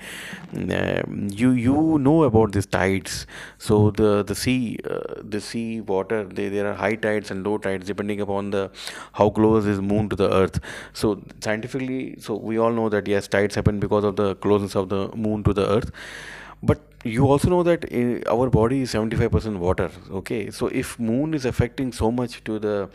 [0.55, 1.01] Uh,
[1.41, 3.25] you you know about these tides.
[3.57, 7.57] So the the sea uh, the sea water they, there are high tides and low
[7.57, 8.69] tides depending upon the
[9.13, 10.59] how close is moon to the earth.
[10.93, 14.89] So scientifically so we all know that yes tides happen because of the closeness of
[14.89, 15.91] the moon to the earth.
[16.63, 17.85] But you also know that
[18.29, 20.51] our body is 75% water okay?
[20.51, 22.89] So if moon is affecting so much to the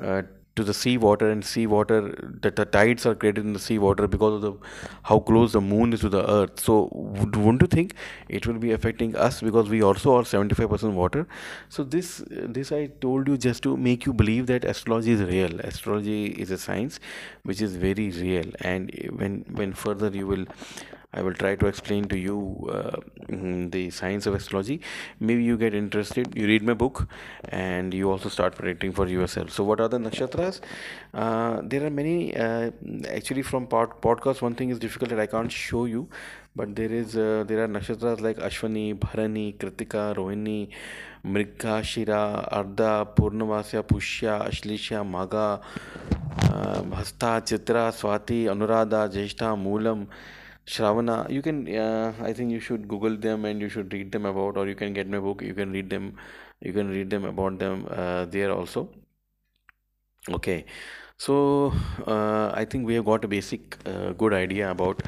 [0.00, 0.22] uh,
[0.54, 2.00] to the sea water and sea water
[2.42, 4.52] that the tides are created in the sea water because of the
[5.04, 6.60] how close the moon is to the earth.
[6.60, 7.94] So wouldn't you think
[8.28, 11.26] it will be affecting us because we also are 75% water?
[11.68, 15.58] So this this i told you just to make you believe that astrology is real.
[15.60, 17.00] Astrology is a science
[17.44, 18.52] which is very real.
[18.60, 20.44] And when when further you will
[21.14, 22.96] I will try to explain to you uh,
[23.28, 24.80] mm, the science of astrology.
[25.20, 27.06] Maybe you get interested, you read my book,
[27.44, 29.50] and you also start predicting for yourself.
[29.50, 30.60] So, what are the nakshatras?
[31.12, 32.34] Uh, there are many.
[32.36, 32.70] Uh,
[33.08, 36.08] actually, from pod- podcast, one thing is difficult that I can't show you,
[36.56, 40.68] but there is uh, there are nakshatras like Ashwani, Bharani, Kritika, Rohini.
[41.24, 45.60] Mrika, Shira, Arda, Purnavasya, Pushya, Ashlisha, Maga,
[46.42, 50.08] uh, Hasta, Chitra, Swati, Anuradha, Jeshta, Moolam,
[50.72, 54.24] Shravana, you can, uh, I think you should Google them and you should read them
[54.26, 55.42] about, or you can get my book.
[55.42, 56.16] You can read them,
[56.60, 58.88] you can read them about them uh, there also.
[60.30, 60.64] Okay,
[61.16, 61.72] so
[62.06, 65.02] uh, I think we have got a basic uh, good idea about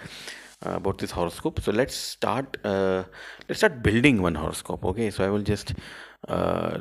[0.66, 3.04] uh, about this horoscope so let's start uh,
[3.48, 5.74] let's start building one horoscope okay so i will just
[6.29, 6.79] uh,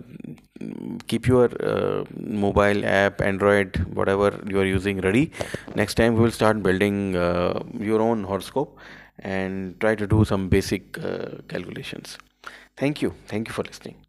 [1.07, 5.31] keep your uh, mobile app android whatever you are using ready.
[5.75, 8.77] Next time we will start building uh, your own horoscope
[9.19, 12.17] and try to do some basic uh, calculations.
[12.77, 13.13] Thank you.
[13.27, 14.02] Thank you for listening